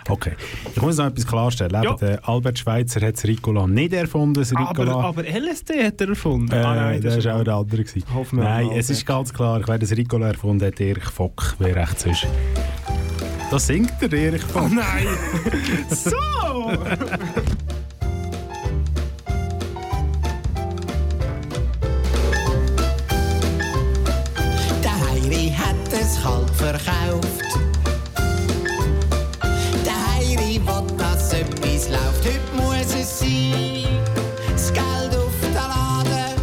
[0.08, 0.32] Okay.
[0.74, 1.82] Ich muss noch etwas klarstellen.
[1.82, 1.94] Ja.
[1.94, 4.34] Der Albert Schweitzer hat das Ricola nicht erfunden.
[4.34, 4.92] Das Ricola.
[4.92, 6.52] aber, aber LSD hat er erfunden.
[6.52, 7.82] Äh, ah, nein, das ist war auch der andere.
[7.84, 8.04] gewesen.
[8.14, 11.74] Hoffen wir Nein, es ist ganz klar, wer das Ricola erfunden hat, Erich Fock, wer
[11.74, 12.26] recht sonst.
[13.52, 14.62] Das singt der Erich Fock.
[14.64, 15.06] Oh nein!
[15.90, 16.72] so!
[24.82, 27.44] Der Heiri hat es kalt verkauft.
[29.84, 32.24] Der Heiri will, dass etwas läuft.
[32.24, 34.00] Heute muss es sein.
[34.50, 36.40] Das Geld auf den Laden.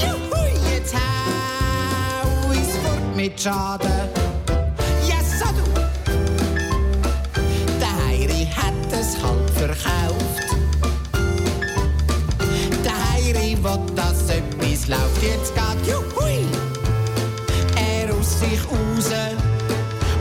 [0.00, 4.13] Juhu, jetzt hau ich's fort mit Schaden.
[14.88, 15.22] Läuft.
[15.22, 16.46] Jetzt geht Juhui
[17.76, 19.10] er aus sich raus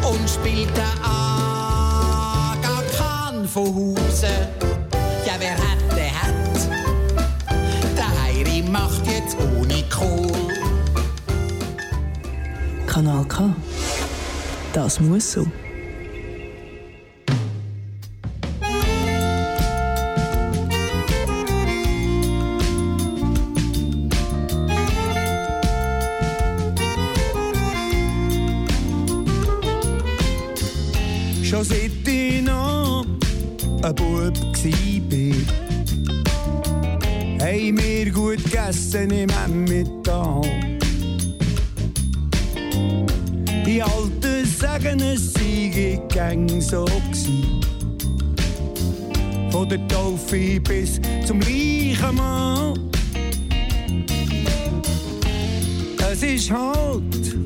[0.10, 4.28] und spielt den Aga Khan von Hause.
[5.26, 6.60] Ja, wer hat, der hat.
[7.98, 10.32] Der Heiri macht jetzt ohne Kohl.
[12.88, 13.56] Kanal K.
[14.74, 15.46] Das muss so.
[31.64, 33.06] Schon seit ich noch
[33.84, 34.32] ein Bub war,
[37.40, 40.42] haben wir gut gegessen im Emmental.
[43.66, 47.62] Die Alten sagen, es sei gang so gsi.
[49.50, 52.74] Von der Taufe bis zum gleichen Mal.
[56.12, 57.38] Es ist halt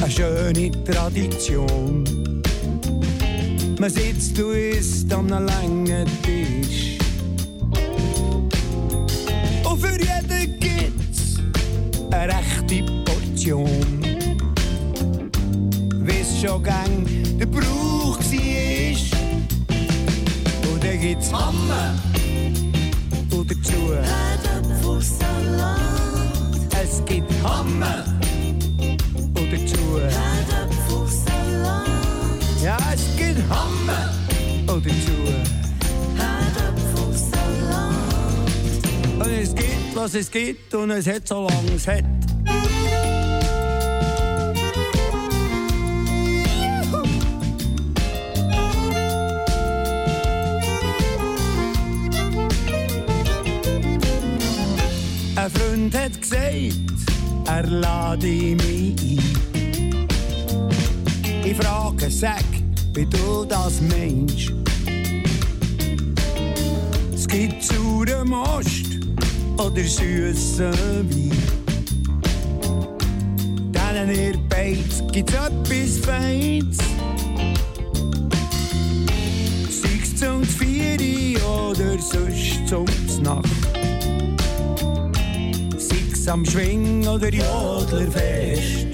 [0.00, 2.23] eine schöne Tradition.
[3.78, 6.98] Man sitzt und isst an einem langen Tisch.
[9.64, 11.40] Und für jeden gibt's
[12.12, 14.00] eine rechte Portion.
[16.02, 17.04] Wie's schon gang
[17.38, 19.12] der Brauch war.
[20.72, 21.98] Und dann gibt's Hamme.
[23.30, 23.92] Und dazu
[26.80, 28.04] Es gibt Hamme.
[29.34, 31.33] Und dazu
[32.64, 34.10] Ja, es gibt Hamme.
[34.72, 35.12] Und dazu
[39.18, 42.04] Und es gibt, was es gibt und es hat, solange es hat.
[55.36, 56.76] Ein Freund hat gesagt,
[57.46, 59.44] er lade mich ein.
[61.44, 62.53] Ich frage, sag,
[62.94, 64.52] wie du das meinst.
[67.12, 68.86] Es gibt sauren Most
[69.58, 70.72] oder süßen
[71.10, 71.32] Wein.
[73.72, 76.78] Denen ihr Beiz gibt's etwas Feins.
[79.68, 82.86] Sei's zum Vieri oder sonst zum
[83.22, 83.48] Nacht.
[85.78, 88.93] Sei's am Schwing oder Jodlerfest.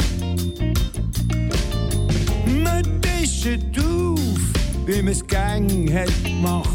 [4.90, 6.68] Wie man's gang hat gemacht.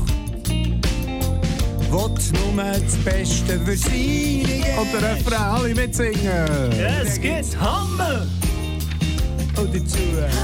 [1.89, 6.71] Wollt's nur das Beste für seine Und der Refrain, alle mitsingen.
[6.71, 8.25] Es gibt Hammer.
[9.57, 9.97] Und dazu.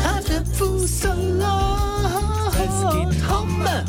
[0.04, 2.54] Kartoffelsalat.
[2.54, 3.86] Es gibt Hammer.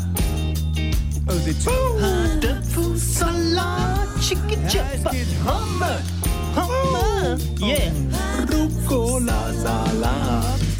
[1.27, 4.07] Und jetzt Kartoffelsalat.
[4.21, 5.11] Chicken Chipper.
[5.45, 5.99] Hammer.
[6.55, 7.37] Hammer.
[7.59, 7.91] Yeah.
[8.49, 10.72] Rucola-Salat.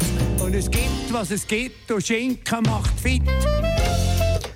[0.54, 1.90] Und es gibt, was es gibt.
[1.90, 3.22] Und Schinken macht fit.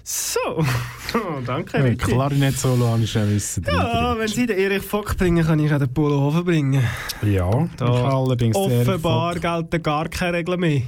[0.05, 1.77] So, oh, danke.
[1.77, 2.13] Ja, Ritti.
[2.13, 3.65] Klarinett-Solo habe ich schon wissen.
[3.67, 6.85] Ja, wenn Sie den Erich Fock bringen, kann ich auch den Polo Hofen bringen.
[7.23, 10.83] Ja, Da allerdings offenbar gelten gar keine Regeln mehr.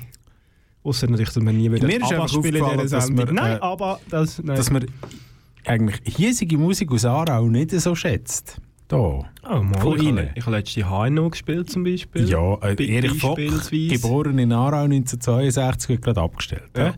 [0.84, 3.26] Außer natürlich, dass wir nie wieder Mir ist ABBA einfach spielen in dieser Sendung.
[3.26, 4.40] wir, Nein, äh, aber das...
[4.40, 4.56] Nein.
[4.56, 4.86] dass man
[5.66, 8.60] eigentlich hiesige Musik aus Aarau nicht so schätzt.
[8.90, 8.96] Da.
[8.96, 10.18] Oh, mal, Von ich, Ihnen.
[10.18, 12.28] habe, ich habe letzte HNO gespielt zum Beispiel.
[12.28, 16.70] Ja, äh, Erich Fock, geboren in Aarau 1962, wird gerade abgestellt.
[16.76, 16.94] Ja.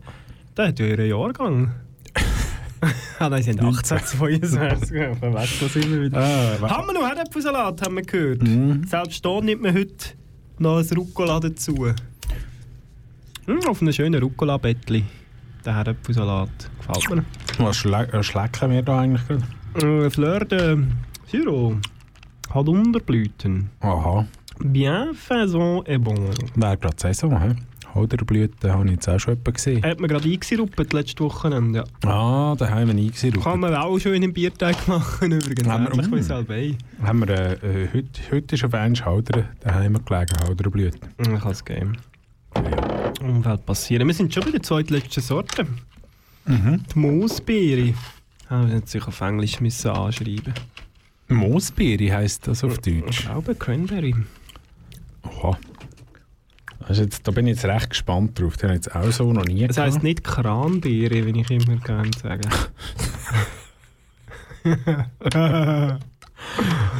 [0.57, 1.75] Der hat ja ihren Jahrgang.
[3.19, 4.91] ah nein, sie sind 1862.
[4.91, 6.17] Ja, Verwechselt das immer wieder.
[6.17, 8.41] Ah, haben wir noch Herdäpfelsalat, haben wir gehört.
[8.41, 8.85] Mhm.
[8.87, 10.05] Selbst da nimmt man heute
[10.57, 11.93] noch ein Rucola dazu.
[13.45, 15.03] Hm, auf einem schönen Rucola-Bettli.
[15.63, 16.49] Der Herdäpfelsalat.
[16.87, 17.25] Gefällt mir.
[17.59, 20.05] Was schle äh, schlecken wir da eigentlich gerade?
[20.05, 20.79] Äh, Fleur de
[21.37, 21.75] Siro
[22.53, 23.67] hat Unterblüten.
[23.79, 24.27] Aha.
[24.59, 26.29] Bienfaisant et bon.
[26.53, 27.55] Wäre gerade Saison, hä?
[27.95, 29.81] Holderblüten habe ich jetzt auch schon gesehen.
[29.83, 31.85] Hat man gerade eingesiruppt letztes Wochenende.
[32.03, 32.09] Ja.
[32.11, 33.43] Ah, da haben wir eingesiruppt.
[33.43, 35.67] Kann man auch schön im Bierteig machen übrigens.
[35.67, 36.21] Haben wir- Mm.
[36.21, 36.75] Salbei.
[37.01, 40.99] Haben wir, äh, äh, heute, heute ist auf einmal Halder, daheim gelegen, Halderblüten.
[41.17, 41.97] Ich kann es geben.
[43.21, 44.05] Umwelt passieren.
[44.07, 45.65] Wir sind schon bei der zweitletzten Sorte.
[46.45, 46.83] Mhm.
[46.93, 47.95] Die Moosbeere.
[48.49, 50.53] Ah, wir müssen sich auf Englisch müssen anschreiben.
[51.27, 53.21] Moosbeere heisst das auf Ich Deutsch.
[53.23, 54.15] glaube Cranberry.
[55.23, 55.57] Oha.
[56.85, 58.57] Also jetzt, da bin ich jetzt recht gespannt drauf.
[58.57, 61.77] Den habe ich jetzt auch so noch nie Das heisst nicht Kranbeere, wie ich immer
[61.77, 62.41] gerne sage.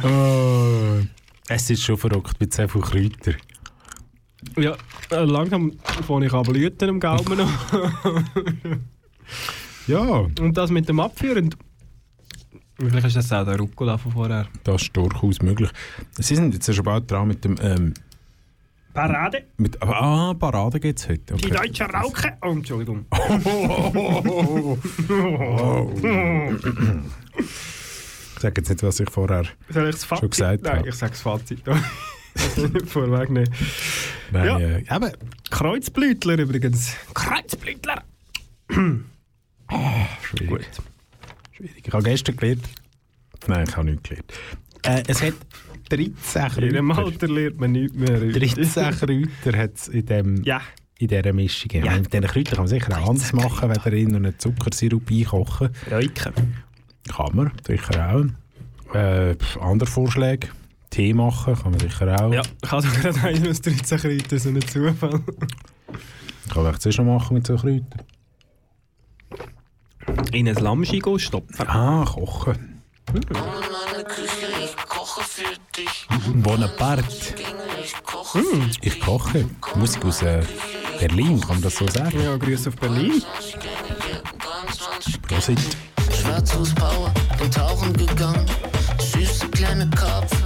[0.02, 1.00] Oh.
[1.48, 3.34] Es ist schon verrückt mit so viel Kräuter.
[4.56, 4.74] ja,
[5.10, 5.72] äh, langsam
[6.06, 7.50] fange ich an Blüten im Gaumen noch.
[9.86, 11.54] Ja, Und das mit dem Abführen.
[12.78, 14.46] Vielleicht ist das auch der Rucola von vorher.
[14.64, 15.70] das ist durchaus möglich.
[16.18, 17.56] Sie sind jetzt schon bald dran mit dem...
[17.60, 17.94] Ähm,
[18.92, 19.42] Parade.
[19.56, 21.34] mit, ah, Parade geht es heute.
[21.34, 21.50] Die Okay.
[21.50, 22.36] deutsche Rauche.
[22.42, 23.06] Oh, Entschuldigung.
[28.36, 30.88] Ich sage jetzt nicht, was ich vorher schon gesagt Nein, habe.
[30.88, 31.62] ich sage das Fazit.
[32.34, 33.48] Ich nicht vorwegnehmen.
[34.32, 34.58] Nein, Ja.
[34.58, 35.12] äh, eben,
[35.50, 36.94] Kreuzblütler übrigens.
[37.14, 38.02] Kreuzblütler!
[40.22, 40.66] schwierig.
[41.68, 41.86] Schwierig.
[41.86, 42.64] Ich habe gestern gelernt...
[43.46, 44.32] Nein, ich habe nichts gelernt.
[44.82, 45.34] Äh, es hat
[45.90, 47.04] 13 In dem Kräuter.
[47.06, 48.20] Alter lernt man nichts mehr.
[48.20, 50.60] 13 Kräuter hat es in, dem, Ja.
[50.98, 51.70] in dieser Mischung.
[51.72, 51.92] Ja.
[51.96, 55.70] Mit diesen Kräutern kann man sicher auch anders machen, wenn ihr in einen Zuckersirup einkochen.
[55.90, 56.32] Räuken.
[57.14, 58.94] Kann man, sicher auch.
[58.94, 60.48] Äh, andere Vorschläge.
[60.90, 62.32] Tee machen kann man sicher auch.
[62.32, 65.20] Ja, ich habe gerade einen aus 13 Kräutern, so ein Zufall.
[66.52, 67.84] Kann man zuerst noch machen mit so Kräutern.
[70.32, 71.68] In ein Lammschigo stopfen.
[71.68, 72.82] Ah, kochen.
[76.34, 77.04] Bonaparte.
[78.32, 78.70] Hm.
[78.80, 79.48] Ich koche.
[79.76, 80.42] Musik aus äh,
[80.98, 82.20] Berlin, kann man das so sagen?
[82.20, 83.22] Ja, Grüße auf Berlin.
[85.28, 85.58] Prosit.
[86.12, 88.46] Schwarzfußbauer, bin tauchen gegangen.
[88.98, 90.38] Süße kleine Karpfen,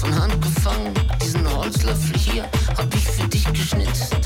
[0.00, 0.94] von Hand gefangen.
[1.22, 2.44] Diesen Holzlöffel hier
[2.76, 4.16] hab ich für dich geschnitzt.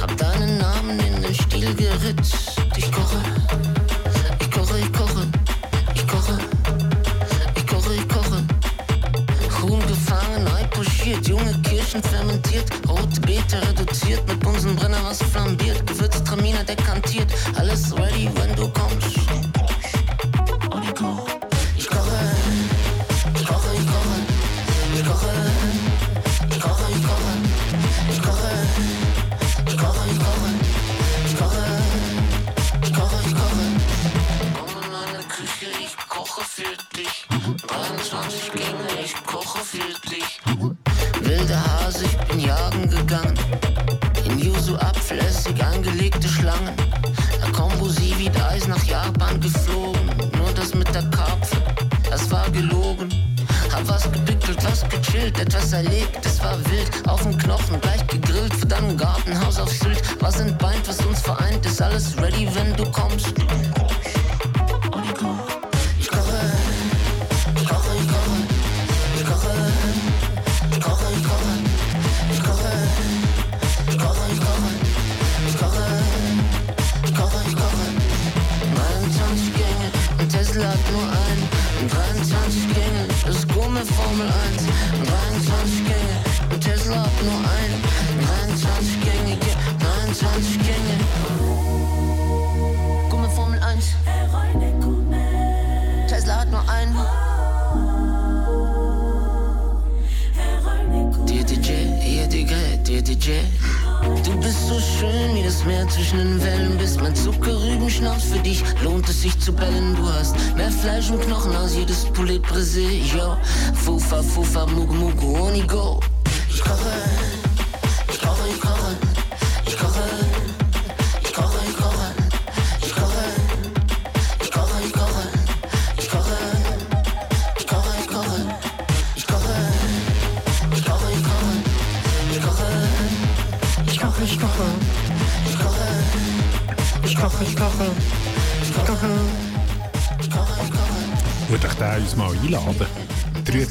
[0.00, 2.60] Hab deinen Namen in den Stiel geritzt.
[2.76, 3.20] Ich koche,
[13.10, 13.99] het betere doet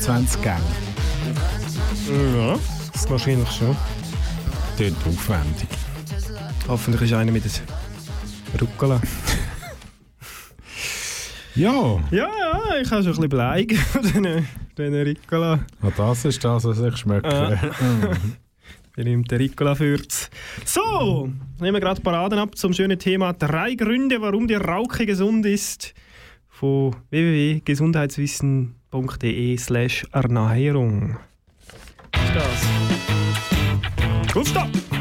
[0.10, 0.58] 23 Gänge.
[2.36, 2.58] Ja,
[2.92, 3.78] das ist wahrscheinlich schon.
[4.76, 5.70] Tönt aufwendig.
[6.68, 9.00] Hoffentlich ist einer mit dem Rucola.
[11.56, 12.00] Ja.
[12.12, 14.48] Ja, ja, ich habe schon ein bisschen Bleig von diesen,
[14.78, 15.60] diesen Ricola.
[15.82, 17.28] Ah, das ist das, was ich schmecke.
[17.28, 17.70] Ah.
[18.96, 20.30] Berühmte Ricola-Fürz.
[20.64, 21.30] So,
[21.60, 25.94] nehmen wir gerade Paraden ab zum schönen Thema drei Gründe, warum die Rauche gesund ist.
[26.48, 26.96] Von
[28.92, 31.18] www.gesundheitswissen.de slash Ernährung.
[32.14, 34.34] Was ist das?
[34.34, 34.99] Gut, stopp!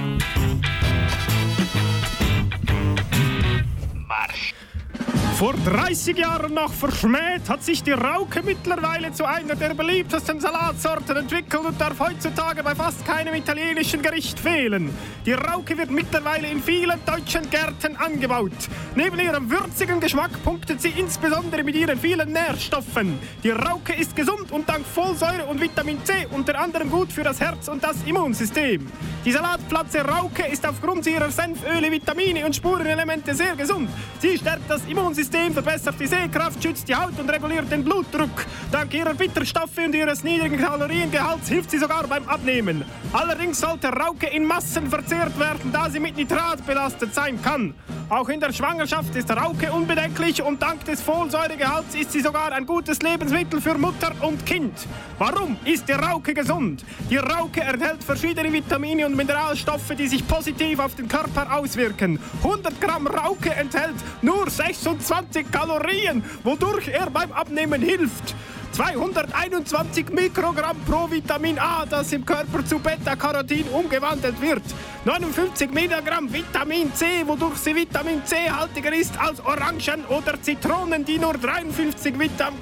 [5.39, 11.17] Vor 30 Jahren noch verschmäht, hat sich die Rauke mittlerweile zu einer der beliebtesten Salatsorten
[11.17, 14.91] entwickelt und darf heutzutage bei fast keinem italienischen Gericht fehlen.
[15.25, 18.51] Die Rauke wird mittlerweile in vielen deutschen Gärten angebaut.
[18.97, 23.21] Neben ihrem würzigen Geschmack punktet sie insbesondere mit ihren vielen Nährstoffen.
[23.45, 27.39] Die Rauke ist gesund und dank Folsäure und Vitamin C unter anderem gut für das
[27.39, 28.89] Herz und das Immunsystem.
[29.25, 33.89] Die Salatpflanze Rauke ist aufgrund ihrer Senföle, Vitamine und Spurenelemente sehr gesund.
[34.21, 38.47] Sie stärkt das Immunsystem, verbessert die Sehkraft, schützt die Haut und reguliert den Blutdruck.
[38.73, 42.85] Dank ihrer Bitterstoffe und ihres niedrigen Kaloriengehalts hilft sie sogar beim Abnehmen.
[43.13, 47.75] Allerdings sollte Rauke in Massen verzehrt werden, da sie mit Nitrat belastet sein kann.
[48.11, 52.65] Auch in der Schwangerschaft ist Rauke unbedenklich und dank des Folsäuregehalts ist sie sogar ein
[52.65, 54.73] gutes Lebensmittel für Mutter und Kind.
[55.19, 56.85] Warum ist die Rauke gesund?
[57.11, 62.19] Die Rauke enthält verschiedene Vitamine und Mineralstoffe, die sich positiv auf den Körper auswirken.
[62.43, 65.18] 100 Gramm Rauke enthält nur 26
[65.51, 68.35] Kalorien, wodurch er beim Abnehmen hilft.
[68.73, 74.63] 221 Mikrogramm pro Vitamin A, das im Körper zu Beta-Carotin umgewandelt wird.
[75.05, 81.35] 59 Milligramm Vitamin C, wodurch sie Vitamin C-haltiger ist als Orangen oder Zitronen, die nur
[81.35, 82.55] 53 Vitam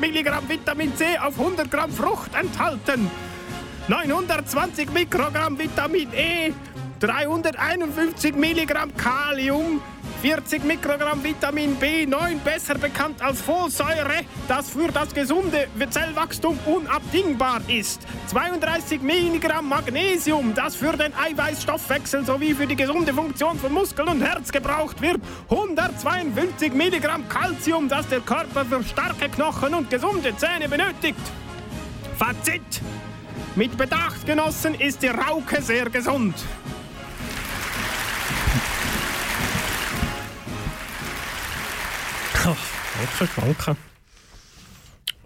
[0.00, 3.10] Milligramm Vitamin C auf 100 Gramm Frucht enthalten.
[3.88, 6.52] 920 Mikrogramm Vitamin E,
[7.00, 9.82] 351 Milligramm Kalium,
[10.24, 18.00] 40 Mikrogramm Vitamin B9, besser bekannt als Folsäure, das für das gesunde Zellwachstum unabdingbar ist.
[18.28, 24.22] 32 Milligramm Magnesium, das für den Eiweißstoffwechsel sowie für die gesunde Funktion von Muskeln und
[24.22, 25.20] Herz gebraucht wird.
[25.50, 31.20] 152 Milligramm Calcium, das der Körper für starke Knochen und gesunde Zähne benötigt.
[32.16, 32.80] Fazit!
[33.56, 36.34] Mit Bedacht, Genossen, ist die Rauke sehr gesund.
[42.44, 43.76] Danke, danke.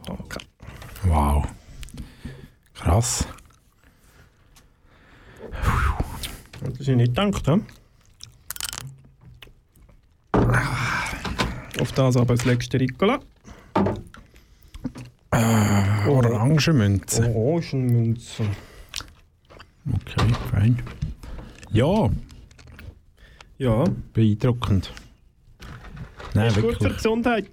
[0.07, 0.39] Danke.
[1.03, 1.45] Wow.
[2.75, 3.27] Krass.
[6.61, 7.67] Das ist nicht gedacht, hm?
[11.81, 13.19] Auf das aber das letzte Ricola.
[15.33, 17.35] Äh, Orangenmünze.
[17.35, 18.45] Orangenmünze.
[19.93, 20.83] Okay, fein.
[21.73, 22.11] Ja.
[23.59, 23.85] Ja.
[24.13, 24.93] Beeindruckend.
[26.35, 26.91] Nein, ist gut für.
[26.91, 27.49] Gesundheit.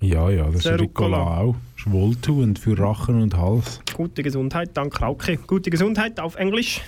[0.00, 1.56] Ja, ja, das Der ist Ricola auch.
[1.76, 3.80] Ist wohltuend für Rachen und Hals.
[3.94, 5.36] Gute Gesundheit, dank Rauke.
[5.38, 6.82] Gute Gesundheit auf Englisch.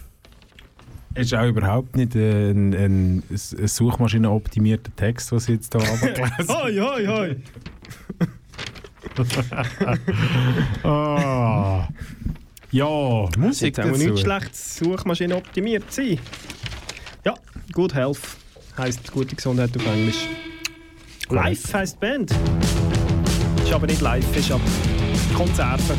[1.15, 6.49] Es ist auch überhaupt nicht ein, ein, ein suchmaschinenoptimierter Text, was ich jetzt hier abgelesen
[6.49, 7.37] hoi, hoi, hoi.
[10.85, 11.89] Ah.
[12.71, 14.09] Ja, Musik Jetzt auch dazu.
[14.09, 16.19] nicht schlecht Suchmaschine optimiert sein.
[17.25, 17.35] Ja,
[17.73, 18.21] Good Health
[18.79, 20.29] heisst gute Gesundheit auf Englisch.
[21.31, 22.31] Live heisst die Band.
[23.63, 24.65] Ist aber nicht live, ist aber
[25.37, 25.95] Konserve.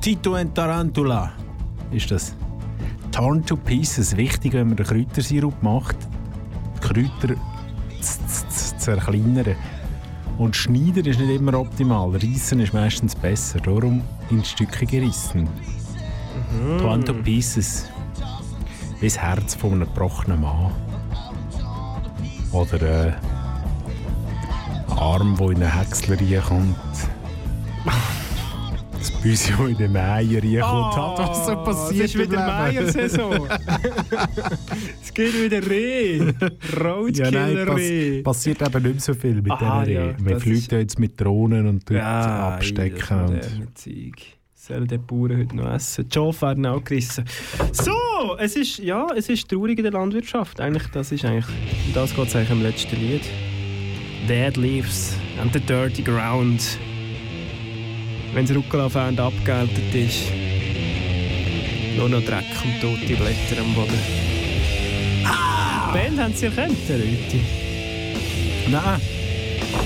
[0.00, 1.30] Tito and Tarantula
[1.90, 2.34] ist das.
[3.12, 4.16] Torn to Pieces.
[4.16, 5.96] Wichtig, wenn man den Kräutersirup macht,
[6.76, 7.34] die Kräuter
[8.78, 9.56] zerkleinern.
[10.38, 12.16] Und schneiden ist nicht immer optimal.
[12.16, 13.60] Reissen ist meistens besser.
[13.60, 15.46] Darum in Stücke gerissen.
[16.78, 17.90] Torn to Pieces.
[19.00, 20.72] Wie das Herz von einem gebrochenen Mann.
[22.52, 23.12] Oder äh,
[24.88, 26.76] ein Arm, der in eine Häckslerie kommt.
[29.22, 30.96] Büsi, das in eine Meierei kommt.
[30.96, 32.46] Hat was so passiert Es ist wieder?
[32.46, 33.48] Meier-Saison.
[35.02, 36.16] es geht wieder Reh.
[36.18, 38.22] Ja, nein, Roadkiller-Reh.
[38.22, 40.16] pass passiert eben nicht mehr so viel mit Aha, diesen ja, Rehen.
[40.20, 43.38] Man das fliegt ja jetzt mit Drohnen und tut Ja, abstecken.
[43.38, 44.14] das Und Zeug.
[44.54, 46.08] Sollen die Bauern heute noch essen?
[46.08, 47.24] Die Schafe werden auch gerissen.
[47.72, 47.92] So,
[48.38, 50.60] es ist, ja, es ist traurig in der Landwirtschaft.
[50.60, 51.46] Eigentlich, das ist eigentlich,
[51.94, 53.22] das geht es eigentlich im letzten Lied.
[54.28, 56.78] Dead Leaves and the Dirty Ground.
[58.32, 60.26] Wenn das Rucola-Feld abgegeltet ist,
[61.96, 63.98] nur noch Dreck und tote Blätter am Boden.
[65.22, 67.40] Die Band haben sie erkannt, Rüti?
[68.70, 69.00] Nein,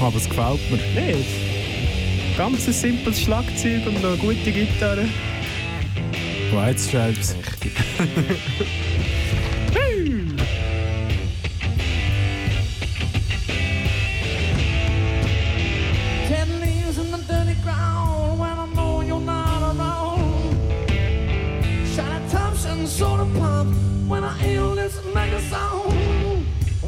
[0.01, 1.07] aber es gefällt mir.
[1.07, 1.28] Nicht?
[2.36, 5.07] Ganz ein simples Schlagzeug und eine gute Gitarre.
[6.53, 7.36] White Stripes.
[7.61, 7.72] Ten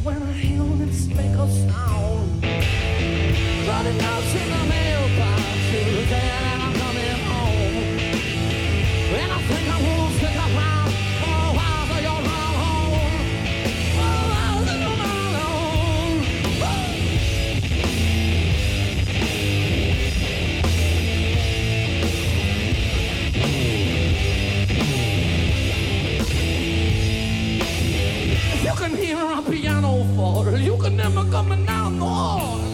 [0.05, 2.45] When I hear this make a sound.
[3.67, 4.23] Running out
[30.59, 32.66] you can never come down now.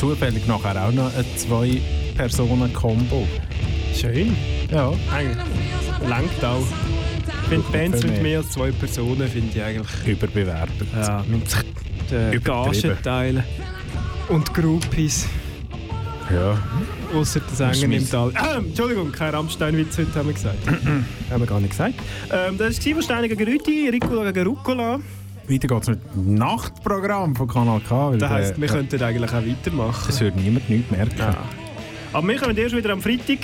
[0.00, 3.28] Zufällig nachher auch noch eine Zwei-Personen-Kombo.
[3.94, 4.34] Schön.
[4.72, 4.94] Ja.
[5.14, 5.36] Eigentlich.
[6.08, 6.66] Langt auch.
[7.42, 10.06] Ich finde Bands mit mehr als zwei Personen finde ich eigentlich.
[10.06, 10.88] Überbewertet.
[10.94, 11.42] Ja, mit
[12.10, 12.42] den Übertrieben.
[12.42, 13.44] Gagen teilen.
[14.28, 15.26] Und Groupies.
[16.32, 16.56] Ja.
[17.14, 18.10] Außer das Engen im Schmiss.
[18.10, 18.32] Tal.
[18.56, 20.66] Ähm, Entschuldigung, kein Rammstein-Witz heute haben wir gesagt.
[21.30, 21.94] haben wir gar nicht gesagt.
[22.32, 24.98] Ähm, das war gegen Rüti, Ricola gegen Rucola.
[25.50, 28.10] Weiter geht es mit dem Nachtprogramm von Kanal K.
[28.12, 30.06] weil Das heisst, der- wir könnten eigentlich auch weitermachen.
[30.08, 31.18] Es würde niemand nichts merken.
[31.18, 31.36] Ja.
[32.12, 33.38] Aber wir kommen erst wieder am Freitag,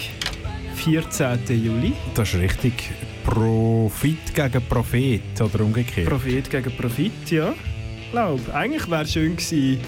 [0.75, 1.39] 14.
[1.65, 1.93] Juli.
[2.15, 2.91] Das ist richtig.
[3.25, 6.09] Profit gegen Prophet oder umgekehrt.
[6.09, 7.53] Prophet gegen Profit, ja.
[8.13, 9.79] Glaub, eigentlich wäre es schön gewesen,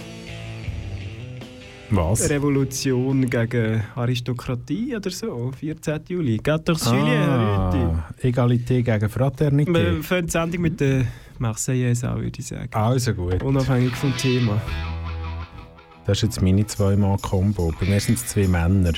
[1.90, 2.28] Was?
[2.28, 5.50] Revolution gegen Aristokratie oder so.
[5.58, 6.00] 14.
[6.08, 6.36] Juli.
[6.36, 7.78] Geht doch das Julien, Herr Rüti.
[7.78, 10.02] ah, Egalité gegen Wir Fraternité.
[10.02, 11.04] fangen die Sendung mit der
[11.38, 12.68] Marseillaise an, würde ich sagen.
[12.72, 13.42] Also gut.
[13.42, 14.60] Unabhängig vom Thema.
[16.06, 17.72] Das ist jetzt meine zweimal-Kombo.
[17.78, 18.92] Bei mir sind es zwei Männer.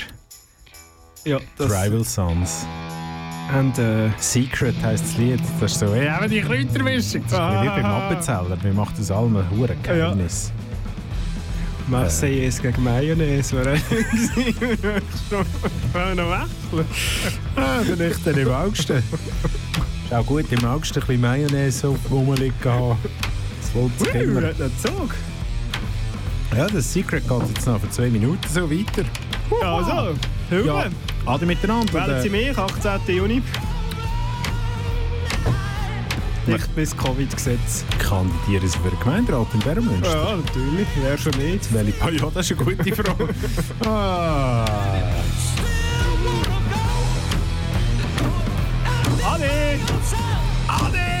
[1.25, 2.65] Ja, das Rival Sons.
[3.57, 5.39] Und, äh, Secret heisst das Lied.
[5.59, 7.21] Das ist so, ja, aber die Kräutermischung.
[7.23, 7.61] Das ist Ah.
[7.63, 8.57] wie beim Appenzeller.
[8.63, 10.51] Wir machen das alle ein hohes Geheimnis.
[11.87, 13.95] Marseillaise gegen Mayonnaise wäre schon
[16.15, 16.85] noch wechseln.
[17.57, 18.93] Ah, ich dann im August.
[20.11, 22.97] Auch gut, im August ein bisschen Mayonnaise rumliegen haben.
[23.61, 24.41] Das wollte ich immer.
[24.41, 25.15] nicht Zug.
[26.55, 29.03] Ja, das Secret geht jetzt noch für zwei Minuten so weiter.
[29.61, 30.15] Also,
[30.49, 30.65] hören.
[30.67, 30.85] Ja,
[31.25, 31.93] alle miteinander.
[31.93, 33.15] Wählen Sie mich, 18.
[33.15, 33.41] Juni.
[36.47, 37.85] Dicht bis Covid-Gesetz.
[37.99, 40.09] Kandidieren Sie für den Gemeinderat in Bernmünster?
[40.31, 40.87] Ja, natürlich.
[41.01, 41.71] Wer schon nicht?
[41.73, 43.29] Welche Pa- Ja, das ist eine gute Frage.
[43.87, 44.65] ah.
[50.69, 51.20] All day.